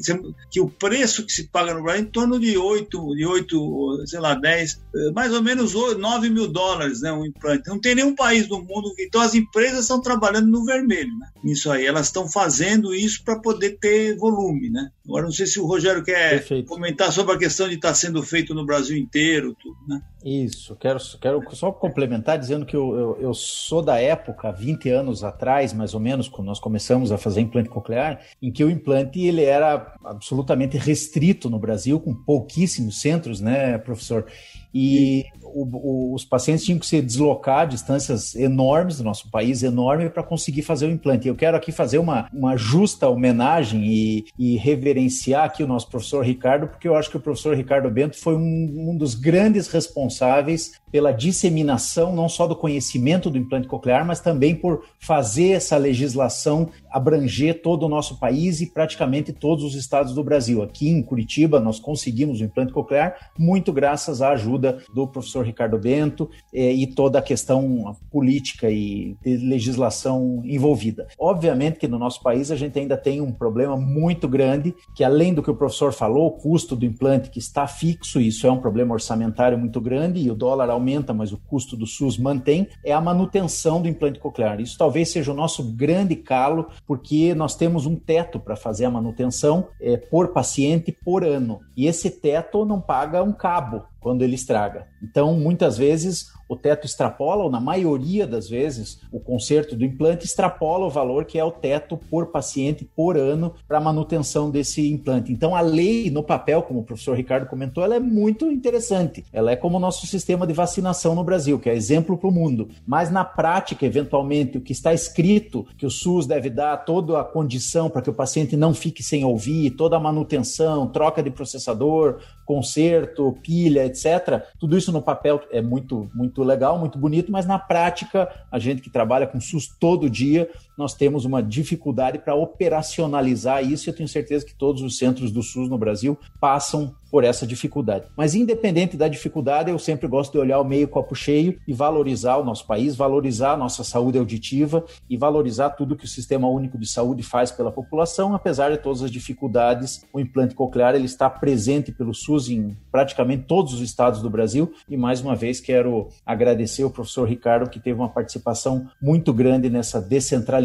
que 0.49 0.59
o 0.59 0.69
preço 0.69 1.25
que 1.25 1.31
se 1.31 1.47
paga 1.47 1.73
no 1.73 1.83
Brasil 1.83 2.03
é 2.03 2.03
em 2.03 2.09
torno 2.09 2.39
de 2.39 2.57
8, 2.57 3.15
de 3.15 3.25
8, 3.25 4.03
sei 4.07 4.19
lá, 4.19 4.33
10, 4.36 4.81
mais 5.13 5.33
ou 5.33 5.41
menos 5.41 5.73
9 5.73 6.29
mil 6.29 6.47
dólares, 6.47 7.01
né, 7.01 7.12
um 7.12 7.25
implante. 7.25 7.67
Não 7.67 7.79
tem 7.79 7.95
nenhum 7.95 8.15
país 8.15 8.47
do 8.47 8.59
mundo, 8.59 8.93
então 8.99 9.21
as 9.21 9.36
empresas 9.36 9.81
estão 9.81 10.01
trabalhando 10.01 10.47
no 10.47 10.65
vermelho, 10.65 11.17
né, 11.17 11.27
nisso 11.43 11.71
aí. 11.71 11.86
Elas 11.86 12.07
estão 12.07 12.29
fazendo 12.29 12.93
isso 12.93 13.23
para 13.23 13.39
poder 13.39 13.77
ter 13.79 14.17
volume, 14.17 14.69
né. 14.69 14.89
Agora, 15.05 15.25
não 15.25 15.31
sei 15.31 15.45
se 15.45 15.59
o 15.59 15.65
Rogério 15.65 16.01
quer 16.01 16.29
Perfeito. 16.29 16.67
comentar 16.67 17.11
sobre 17.11 17.35
a 17.35 17.37
questão 17.37 17.67
de 17.67 17.75
estar 17.75 17.89
tá 17.89 17.93
sendo 17.93 18.23
feito 18.23 18.53
no 18.53 18.65
Brasil 18.65 18.97
inteiro, 18.97 19.53
tudo, 19.61 19.77
né. 19.85 20.01
Isso, 20.23 20.75
quero, 20.77 20.97
quero 21.19 21.55
só 21.55 21.71
complementar 21.71 22.39
dizendo 22.39 22.65
que 22.65 22.75
eu, 22.75 22.95
eu, 22.95 23.17
eu 23.19 23.33
sou 23.33 23.81
da 23.81 23.99
época, 23.99 24.49
20 24.51 24.89
anos 24.89 25.21
atrás, 25.21 25.73
mais 25.73 25.93
ou 25.93 25.99
menos, 25.99 26.29
quando 26.29 26.47
nós 26.47 26.59
começamos 26.59 27.11
a 27.11 27.17
fazer 27.17 27.41
implante 27.41 27.67
coclear, 27.67 28.21
em 28.41 28.49
que 28.49 28.63
o 28.63 28.69
implante 28.69 29.19
ele 29.19 29.43
era 29.43 29.93
absolutamente 30.05 30.77
restrito 30.77 31.49
no 31.49 31.59
Brasil, 31.59 31.99
com 31.99 32.13
pouquíssimos 32.15 33.01
centros, 33.01 33.41
né, 33.41 33.77
professor? 33.77 34.25
E 34.73 35.25
o, 35.43 35.65
o, 35.65 36.13
os 36.15 36.25
pacientes 36.25 36.65
tinham 36.65 36.79
que 36.79 36.86
se 36.86 37.01
deslocar 37.01 37.67
distâncias 37.67 38.36
enormes 38.36 38.97
do 38.97 39.03
nosso 39.03 39.29
país, 39.29 39.62
enorme, 39.62 40.09
para 40.09 40.23
conseguir 40.23 40.63
fazer 40.63 40.88
o 40.88 40.91
implante. 40.91 41.27
Eu 41.27 41.36
quero 41.36 41.55
aqui 41.55 41.71
fazer 41.71 41.99
uma, 41.99 42.27
uma 42.33 42.57
justa 42.57 43.07
homenagem 43.07 43.86
e, 43.86 44.25
e, 44.38 44.57
reverenciar 44.57 45.45
aqui 45.45 45.63
o 45.63 45.67
nosso 45.67 45.89
professor 45.89 46.25
Ricardo, 46.25 46.67
porque 46.67 46.88
eu 46.88 46.95
acho 46.95 47.09
que 47.09 47.17
o 47.17 47.19
professor 47.19 47.55
Ricardo 47.55 47.89
Bento 47.89 48.17
foi 48.17 48.36
um, 48.36 48.89
um 48.89 48.97
dos 48.97 49.13
grandes 49.13 49.67
responsáveis 49.67 50.73
pela 50.91 51.12
disseminação 51.12 52.15
não 52.15 52.29
só 52.29 52.47
do 52.47 52.55
conhecimento 52.55 53.29
do 53.29 53.38
implante 53.38 53.67
coclear, 53.67 54.05
mas 54.05 54.19
também 54.19 54.55
por 54.55 54.86
fazer 54.99 55.49
essa 55.49 55.77
legislação 55.77 56.69
abranger 56.89 57.62
todo 57.62 57.83
o 57.83 57.89
nosso 57.89 58.19
país 58.19 58.62
e 58.62 58.67
praticamente 58.67 59.33
todos 59.33 59.63
os 59.63 59.75
estados 59.75 60.13
do 60.13 60.23
Brasil. 60.23 60.62
Aqui 60.62 60.89
em 60.89 61.01
Curitiba 61.01 61.59
nós 61.59 61.79
conseguimos 61.79 62.39
o 62.39 62.43
implante 62.43 62.71
coclear 62.71 63.31
muito 63.38 63.73
graças 63.73 64.21
à 64.21 64.29
ajuda 64.29 64.62
do 64.93 65.08
professor 65.08 65.45
Ricardo 65.45 65.78
Bento 65.78 66.30
eh, 66.54 66.73
e 66.73 66.88
toda 66.88 67.19
a 67.19 67.21
questão 67.21 67.95
política 68.12 68.69
e 68.69 69.15
legislação 69.26 70.41
envolvida. 70.45 71.08
Obviamente 71.17 71.80
que 71.80 71.88
no 71.88 71.99
nosso 71.99 72.21
país 72.21 72.52
a 72.52 72.56
gente 72.56 72.78
ainda 72.80 72.97
tem 72.97 73.21
um 73.21 73.32
problema 73.32 73.76
muito 73.76 74.28
grande, 74.28 74.73
que 74.95 75.04
além 75.04 75.34
do 75.34 75.43
que 75.43 75.52
o 75.52 75.56
professor 75.56 75.91
falou, 75.91 76.28
o 76.28 76.32
custo 76.32 76.76
do 76.76 76.86
implante 76.86 77.30
que 77.30 77.39
está 77.39 77.67
fixo, 77.67 78.21
isso 78.21 78.47
é 78.47 78.52
um 78.52 78.60
problema 78.60 78.93
orçamentário 78.93 79.58
muito 79.58 79.82
grande 79.82 80.19
e 80.21 80.30
o 80.30 80.36
dólar 80.36 80.69
aumenta, 80.69 81.13
mas 81.13 81.32
o 81.32 81.38
custo 81.38 81.76
do 81.76 81.86
SUS 81.86 82.17
mantém, 82.17 82.67
é 82.84 82.93
a 82.93 83.02
manutenção 83.02 83.82
do 83.82 83.88
implante 83.88 84.19
coclear. 84.19 84.60
Isso 84.62 84.78
talvez 84.78 85.10
seja 85.10 85.32
o 85.32 85.36
nosso 85.36 85.63
grande 85.63 86.15
calo, 86.15 86.67
porque 86.86 87.34
nós 87.34 87.56
temos 87.56 87.86
um 87.86 87.95
teto 87.95 88.39
para 88.39 88.56
fazer 88.56 88.86
a 88.86 88.91
manutenção 88.91 89.67
é, 89.82 89.97
por 89.97 90.30
paciente 90.30 90.91
por 90.91 91.23
ano. 91.23 91.60
E 91.76 91.88
esse 91.88 92.10
teto 92.10 92.65
não 92.65 92.80
paga 92.80 93.23
um 93.23 93.34
cabo 93.34 93.84
quando 94.03 94.21
ele 94.21 94.35
estraga. 94.35 94.85
Então, 95.01 95.33
muitas 95.33 95.77
vezes, 95.77 96.27
o 96.47 96.55
teto 96.55 96.85
extrapola, 96.85 97.45
ou 97.45 97.49
na 97.49 97.59
maioria 97.59 98.27
das 98.27 98.49
vezes, 98.49 98.99
o 99.11 99.19
conserto 99.19 99.75
do 99.75 99.85
implante 99.85 100.25
extrapola 100.25 100.85
o 100.85 100.89
valor 100.89 101.25
que 101.25 101.39
é 101.39 101.43
o 101.43 101.51
teto 101.51 101.97
por 101.97 102.27
paciente 102.27 102.83
por 102.83 103.17
ano 103.17 103.53
para 103.67 103.79
manutenção 103.79 104.51
desse 104.51 104.91
implante. 104.91 105.31
Então, 105.31 105.55
a 105.55 105.61
lei 105.61 106.11
no 106.11 106.21
papel, 106.21 106.61
como 106.61 106.81
o 106.81 106.83
professor 106.83 107.15
Ricardo 107.15 107.47
comentou, 107.47 107.83
ela 107.83 107.95
é 107.95 107.99
muito 107.99 108.51
interessante. 108.51 109.25
Ela 109.31 109.51
é 109.51 109.55
como 109.55 109.77
o 109.77 109.79
nosso 109.79 110.05
sistema 110.05 110.45
de 110.45 110.53
vacinação 110.53 111.15
no 111.15 111.23
Brasil, 111.23 111.57
que 111.57 111.69
é 111.69 111.75
exemplo 111.75 112.17
para 112.17 112.29
o 112.29 112.31
mundo. 112.31 112.69
Mas 112.85 113.09
na 113.09 113.23
prática, 113.23 113.85
eventualmente, 113.85 114.57
o 114.57 114.61
que 114.61 114.73
está 114.73 114.93
escrito 114.93 115.65
que 115.77 115.85
o 115.85 115.91
SUS 115.91 116.27
deve 116.27 116.49
dar 116.49 116.77
toda 116.77 117.19
a 117.19 117.23
condição 117.23 117.89
para 117.89 118.01
que 118.01 118.09
o 118.09 118.13
paciente 118.13 118.57
não 118.57 118.73
fique 118.73 119.01
sem 119.01 119.23
ouvir, 119.23 119.71
toda 119.71 119.95
a 119.95 119.99
manutenção, 119.99 120.87
troca 120.87 121.23
de 121.23 121.31
processador, 121.31 122.19
conserto, 122.45 123.38
pilha, 123.41 123.86
etc. 123.86 124.43
Tudo 124.60 124.77
isso 124.77 124.91
no 124.91 125.01
papel 125.01 125.41
é 125.51 125.62
muito, 125.62 126.10
muito 126.13 126.43
legal, 126.43 126.77
muito 126.77 126.97
bonito, 126.97 127.32
mas 127.32 127.45
na 127.45 127.58
prática, 127.58 128.29
a 128.51 128.60
gente 128.60 128.82
que 128.82 128.89
trabalha 128.89 129.27
com 129.27 129.39
SUS 129.39 129.67
todo 129.79 130.10
dia, 130.10 130.49
nós 130.77 130.93
temos 130.93 131.25
uma 131.25 131.41
dificuldade 131.41 132.19
para 132.19 132.36
operacionalizar 132.36 133.63
isso 133.63 133.89
eu 133.89 133.95
tenho 133.95 134.09
certeza 134.09 134.45
que 134.45 134.53
todos 134.53 134.81
os 134.81 134.97
centros 134.97 135.31
do 135.31 135.41
SUS 135.41 135.69
no 135.69 135.77
Brasil 135.77 136.17
passam 136.39 136.95
por 137.09 137.23
essa 137.23 137.45
dificuldade. 137.45 138.07
Mas 138.17 138.33
independente 138.33 138.97
da 138.97 139.07
dificuldade, 139.07 139.69
eu 139.69 139.77
sempre 139.77 140.07
gosto 140.07 140.31
de 140.31 140.39
olhar 140.39 140.59
o 140.59 140.63
meio 140.65 140.88
copo 140.88 141.13
cheio 141.13 141.59
e 141.67 141.71
valorizar 141.71 142.38
o 142.38 142.43
nosso 142.43 142.65
país, 142.65 142.95
valorizar 142.95 143.51
a 143.51 143.57
nossa 143.57 143.83
saúde 143.83 144.17
auditiva 144.17 144.83
e 145.07 145.15
valorizar 145.15 145.69
tudo 145.71 145.95
que 145.95 146.05
o 146.05 146.07
Sistema 146.07 146.47
Único 146.47 146.75
de 146.75 146.88
Saúde 146.88 147.21
faz 147.21 147.51
pela 147.51 147.71
população, 147.71 148.33
apesar 148.33 148.71
de 148.71 148.79
todas 148.79 149.03
as 149.03 149.12
dificuldades. 149.12 150.03
O 150.12 150.19
implante 150.19 150.55
coclear 150.55 150.95
ele 150.95 151.05
está 151.05 151.29
presente 151.29 151.91
pelo 151.91 152.15
SUS 152.15 152.49
em 152.49 152.75
praticamente 152.91 153.43
todos 153.43 153.75
os 153.75 153.81
estados 153.81 154.19
do 154.19 154.29
Brasil 154.29 154.73
e 154.89 154.97
mais 154.97 155.21
uma 155.21 155.36
vez 155.36 155.59
quero 155.59 156.07
agradecer 156.25 156.81
ao 156.81 156.89
professor 156.89 157.29
Ricardo 157.29 157.69
que 157.69 157.79
teve 157.79 157.99
uma 157.99 158.09
participação 158.09 158.88
muito 158.99 159.31
grande 159.31 159.69
nessa 159.69 160.01
descentralização 160.01 160.62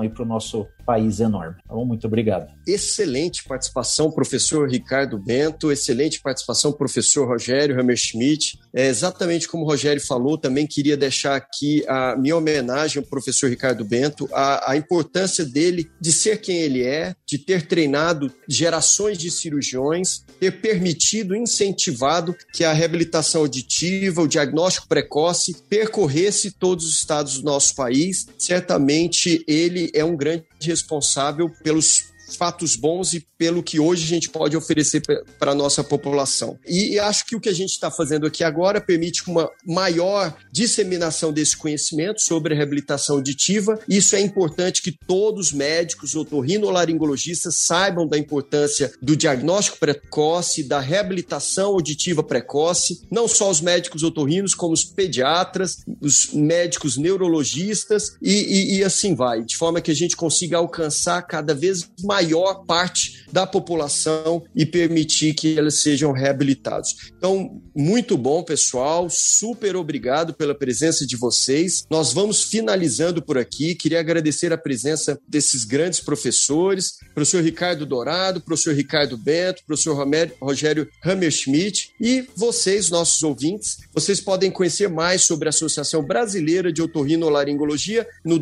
aí 0.00 0.08
para 0.08 0.22
o 0.22 0.26
nosso 0.26 0.66
país 0.84 1.20
enorme. 1.20 1.56
Então, 1.64 1.84
muito 1.84 2.06
obrigado. 2.06 2.50
Excelente 2.66 3.44
participação, 3.44 4.10
professor 4.10 4.68
Ricardo 4.68 5.18
Bento 5.18 5.70
excelente 5.72 6.20
participação, 6.20 6.72
professor 6.72 7.26
Rogério 7.26 7.78
Hammerschmidt. 7.78 8.58
É, 8.72 8.86
exatamente 8.86 9.48
como 9.48 9.64
o 9.64 9.66
Rogério 9.66 10.00
falou, 10.00 10.38
também 10.38 10.66
queria 10.66 10.96
deixar 10.96 11.36
aqui 11.36 11.84
a 11.88 12.16
minha 12.16 12.36
homenagem 12.36 13.02
ao 13.02 13.08
professor 13.08 13.48
Ricardo 13.48 13.84
Bento, 13.84 14.28
a, 14.32 14.72
a 14.72 14.76
importância 14.76 15.44
dele 15.44 15.90
de 16.00 16.12
ser 16.12 16.40
quem 16.40 16.58
ele 16.58 16.82
é, 16.82 17.14
de 17.26 17.38
ter 17.38 17.66
treinado 17.66 18.32
gerações 18.48 19.18
de 19.18 19.30
cirurgiões, 19.30 20.24
ter 20.38 20.60
permitido, 20.60 21.34
incentivado 21.34 22.36
que 22.52 22.64
a 22.64 22.72
reabilitação 22.72 23.42
auditiva, 23.42 24.22
o 24.22 24.28
diagnóstico 24.28 24.88
precoce 24.88 25.56
percorresse 25.68 26.52
todos 26.52 26.84
os 26.84 26.94
estados 26.94 27.38
do 27.38 27.44
nosso 27.44 27.74
país. 27.74 28.26
Certamente 28.38 29.29
ele 29.46 29.90
é 29.94 30.04
um 30.04 30.16
grande 30.16 30.44
responsável 30.62 31.48
pelos 31.62 32.10
fatos 32.36 32.76
bons 32.76 33.14
e 33.14 33.26
pelo 33.38 33.62
que 33.62 33.80
hoje 33.80 34.04
a 34.04 34.08
gente 34.08 34.28
pode 34.28 34.56
oferecer 34.56 35.02
para 35.38 35.52
a 35.52 35.54
nossa 35.54 35.82
população. 35.82 36.58
E, 36.66 36.98
acho 36.98 37.26
que 37.26 37.36
o 37.36 37.40
que 37.40 37.48
a 37.48 37.54
gente 37.54 37.70
está 37.70 37.90
fazendo 37.90 38.26
aqui 38.26 38.44
agora 38.44 38.80
permite 38.80 39.28
uma 39.28 39.50
maior 39.66 40.36
disseminação 40.52 41.32
desse 41.32 41.56
conhecimento 41.56 42.20
sobre 42.20 42.54
a 42.54 42.56
reabilitação 42.56 43.16
auditiva. 43.16 43.78
Isso 43.88 44.14
é 44.14 44.20
importante 44.20 44.82
que 44.82 44.92
todos 45.06 45.48
os 45.48 45.52
médicos, 45.52 46.14
otorrinolaringologistas, 46.14 47.56
saibam 47.56 48.06
da 48.06 48.18
importância 48.18 48.92
do 49.00 49.16
diagnóstico 49.16 49.78
precoce, 49.78 50.62
da 50.62 50.80
reabilitação 50.80 51.72
auditiva 51.72 52.22
precoce, 52.22 53.02
não 53.10 53.26
só 53.26 53.50
os 53.50 53.60
médicos 53.60 54.02
otorrinos, 54.02 54.54
como 54.54 54.74
os 54.74 54.84
pediatras, 54.84 55.78
os 56.00 56.32
médicos 56.32 56.96
neurologistas 56.96 58.16
e, 58.20 58.32
e, 58.32 58.78
e 58.78 58.84
assim 58.84 59.14
vai, 59.14 59.42
de 59.42 59.56
forma 59.56 59.80
que 59.80 59.90
a 59.90 59.94
gente 59.94 60.16
consiga 60.16 60.58
alcançar 60.58 61.22
cada 61.22 61.54
vez 61.54 61.88
mais 62.02 62.19
maior 62.20 62.64
parte 62.66 63.24
da 63.32 63.46
população 63.46 64.42
e 64.54 64.66
permitir 64.66 65.34
que 65.34 65.48
eles 65.48 65.80
sejam 65.80 66.12
reabilitados. 66.12 67.10
Então, 67.16 67.62
muito 67.74 68.18
bom, 68.18 68.42
pessoal. 68.42 69.08
Super 69.08 69.76
obrigado 69.76 70.34
pela 70.34 70.54
presença 70.54 71.06
de 71.06 71.16
vocês. 71.16 71.86
Nós 71.88 72.12
vamos 72.12 72.42
finalizando 72.42 73.22
por 73.22 73.38
aqui. 73.38 73.74
Queria 73.74 74.00
agradecer 74.00 74.52
a 74.52 74.58
presença 74.58 75.18
desses 75.26 75.64
grandes 75.64 76.00
professores, 76.00 76.98
professor 77.14 77.42
Ricardo 77.42 77.86
Dourado, 77.86 78.40
professor 78.40 78.74
Ricardo 78.74 79.16
Bento, 79.16 79.62
professor 79.66 79.96
Rogério 80.40 80.88
Hammerschmidt 81.04 81.92
e 82.00 82.26
vocês, 82.36 82.90
nossos 82.90 83.22
ouvintes. 83.22 83.78
Vocês 83.94 84.20
podem 84.20 84.50
conhecer 84.50 84.88
mais 84.88 85.22
sobre 85.22 85.48
a 85.48 85.50
Associação 85.50 86.02
Brasileira 86.02 86.72
de 86.72 86.82
Otorrinolaringologia 86.82 88.06
no 88.24 88.38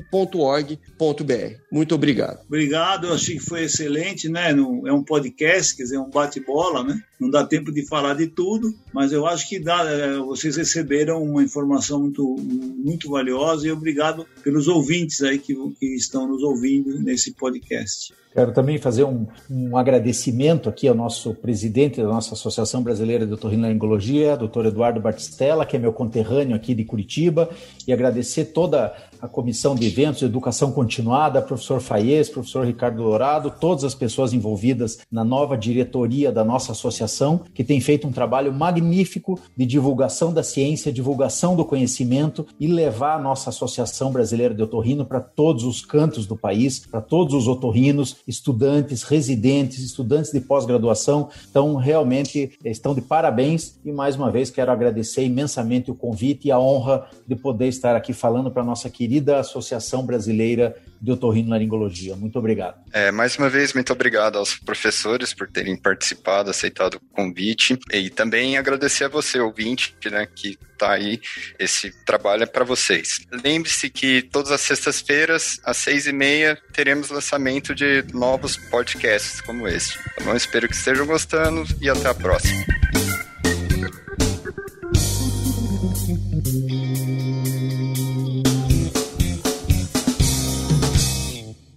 www.aborlccf.org.br. 0.00 1.58
Muito 1.70 1.94
obrigado. 1.94 2.40
Obrigado, 2.46 3.06
eu 3.06 3.14
achei 3.14 3.36
que 3.36 3.44
foi 3.44 3.64
excelente, 3.64 4.28
né? 4.28 4.50
É 4.50 4.92
um 4.92 5.02
podcast, 5.02 5.76
quer 5.76 5.84
dizer, 5.84 5.98
um 5.98 6.10
bate-bola, 6.10 6.82
né? 6.82 7.00
Não 7.20 7.30
dá 7.30 7.44
tempo 7.44 7.72
de 7.72 7.86
falar 7.86 8.14
de 8.14 8.26
tudo, 8.26 8.74
mas 8.92 9.12
eu 9.12 9.26
acho 9.26 9.48
que 9.48 9.58
dá, 9.58 9.84
é, 9.84 10.16
vocês 10.18 10.56
receberam 10.56 11.22
uma 11.22 11.42
informação 11.42 12.00
muito, 12.00 12.36
muito 12.38 13.10
valiosa 13.10 13.66
e 13.66 13.70
obrigado 13.70 14.26
pelos 14.42 14.68
ouvintes 14.68 15.22
aí 15.22 15.38
que, 15.38 15.54
que 15.78 15.94
estão 15.94 16.26
nos 16.26 16.42
ouvindo 16.42 16.98
nesse 17.00 17.32
podcast. 17.32 18.12
Quero 18.34 18.52
também 18.52 18.78
fazer 18.78 19.04
um, 19.04 19.28
um, 19.48 19.76
agradecimento 19.76 20.68
aqui 20.68 20.88
ao 20.88 20.94
nosso 20.94 21.34
presidente 21.34 22.02
da 22.02 22.08
nossa 22.08 22.34
Associação 22.34 22.82
Brasileira 22.82 23.24
de 23.24 23.32
Otorrinolaringologia, 23.32 24.36
doutor 24.36 24.66
Eduardo 24.66 25.00
Batistella, 25.00 25.64
que 25.64 25.76
é 25.76 25.78
meu 25.78 25.92
conterrâneo 25.92 26.56
aqui 26.56 26.74
de 26.74 26.84
Curitiba, 26.84 27.48
e 27.86 27.92
agradecer 27.92 28.46
toda 28.46 28.92
a 29.20 29.28
Comissão 29.28 29.74
de 29.74 29.86
Eventos 29.86 30.22
Educação 30.22 30.72
Continuada, 30.72 31.40
professor 31.40 31.80
Faies, 31.80 32.28
professor 32.28 32.66
Ricardo 32.66 33.02
Dourado, 33.02 33.52
todas 33.60 33.84
as 33.84 33.94
pessoas 33.94 34.32
envolvidas 34.32 34.98
na 35.10 35.24
nova 35.24 35.56
diretoria 35.56 36.32
da 36.32 36.44
nossa 36.44 36.72
associação, 36.72 37.40
que 37.54 37.64
tem 37.64 37.80
feito 37.80 38.06
um 38.06 38.12
trabalho 38.12 38.52
magnífico 38.52 39.38
de 39.56 39.64
divulgação 39.64 40.32
da 40.32 40.42
ciência, 40.42 40.92
divulgação 40.92 41.54
do 41.56 41.64
conhecimento 41.64 42.46
e 42.58 42.66
levar 42.66 43.16
a 43.16 43.22
nossa 43.22 43.50
Associação 43.50 44.10
Brasileira 44.10 44.54
de 44.54 44.62
Otorrino 44.62 45.04
para 45.04 45.20
todos 45.20 45.64
os 45.64 45.84
cantos 45.84 46.26
do 46.26 46.36
país, 46.36 46.80
para 46.80 47.00
todos 47.00 47.34
os 47.34 47.46
otorrinos, 47.46 48.16
estudantes, 48.26 49.02
residentes, 49.02 49.78
estudantes 49.78 50.32
de 50.32 50.40
pós-graduação. 50.40 51.28
Então, 51.48 51.76
realmente 51.76 52.52
estão 52.64 52.94
de 52.94 53.00
parabéns 53.00 53.78
e 53.84 53.92
mais 53.92 54.16
uma 54.16 54.30
vez 54.30 54.50
quero 54.50 54.72
agradecer 54.72 55.24
imensamente 55.24 55.90
o 55.90 55.94
convite 55.94 56.48
e 56.48 56.50
a 56.50 56.58
honra 56.58 57.06
de 57.26 57.36
poder 57.36 57.68
estar 57.68 57.94
aqui 57.94 58.12
falando 58.12 58.50
para 58.50 58.64
nossa 58.64 58.90
querida 58.90 59.03
querida 59.04 59.38
Associação 59.38 60.04
Brasileira 60.04 60.74
de 60.98 61.12
Otorrinolaringologia. 61.12 62.16
Muito 62.16 62.38
obrigado. 62.38 62.76
É, 62.90 63.10
mais 63.10 63.36
uma 63.36 63.50
vez, 63.50 63.74
muito 63.74 63.92
obrigado 63.92 64.38
aos 64.38 64.54
professores 64.54 65.34
por 65.34 65.46
terem 65.46 65.76
participado, 65.76 66.48
aceitado 66.48 66.94
o 66.94 67.00
convite 67.14 67.78
e 67.92 68.08
também 68.08 68.56
agradecer 68.56 69.04
a 69.04 69.08
você, 69.08 69.38
ouvinte, 69.38 69.94
né, 70.10 70.26
que 70.34 70.58
está 70.72 70.92
aí. 70.92 71.20
Esse 71.58 71.92
trabalho 72.06 72.44
é 72.44 72.46
para 72.46 72.64
vocês. 72.64 73.20
Lembre-se 73.44 73.90
que 73.90 74.22
todas 74.22 74.50
as 74.50 74.62
sextas-feiras, 74.62 75.60
às 75.62 75.76
seis 75.76 76.06
e 76.06 76.12
meia, 76.12 76.58
teremos 76.72 77.10
lançamento 77.10 77.74
de 77.74 78.02
novos 78.14 78.56
podcasts 78.56 79.42
como 79.42 79.68
este. 79.68 79.98
Tá 80.16 80.24
bom? 80.24 80.34
Espero 80.34 80.66
que 80.66 80.74
estejam 80.74 81.06
gostando 81.06 81.62
e 81.82 81.90
até 81.90 82.08
a 82.08 82.14
próxima. 82.14 82.64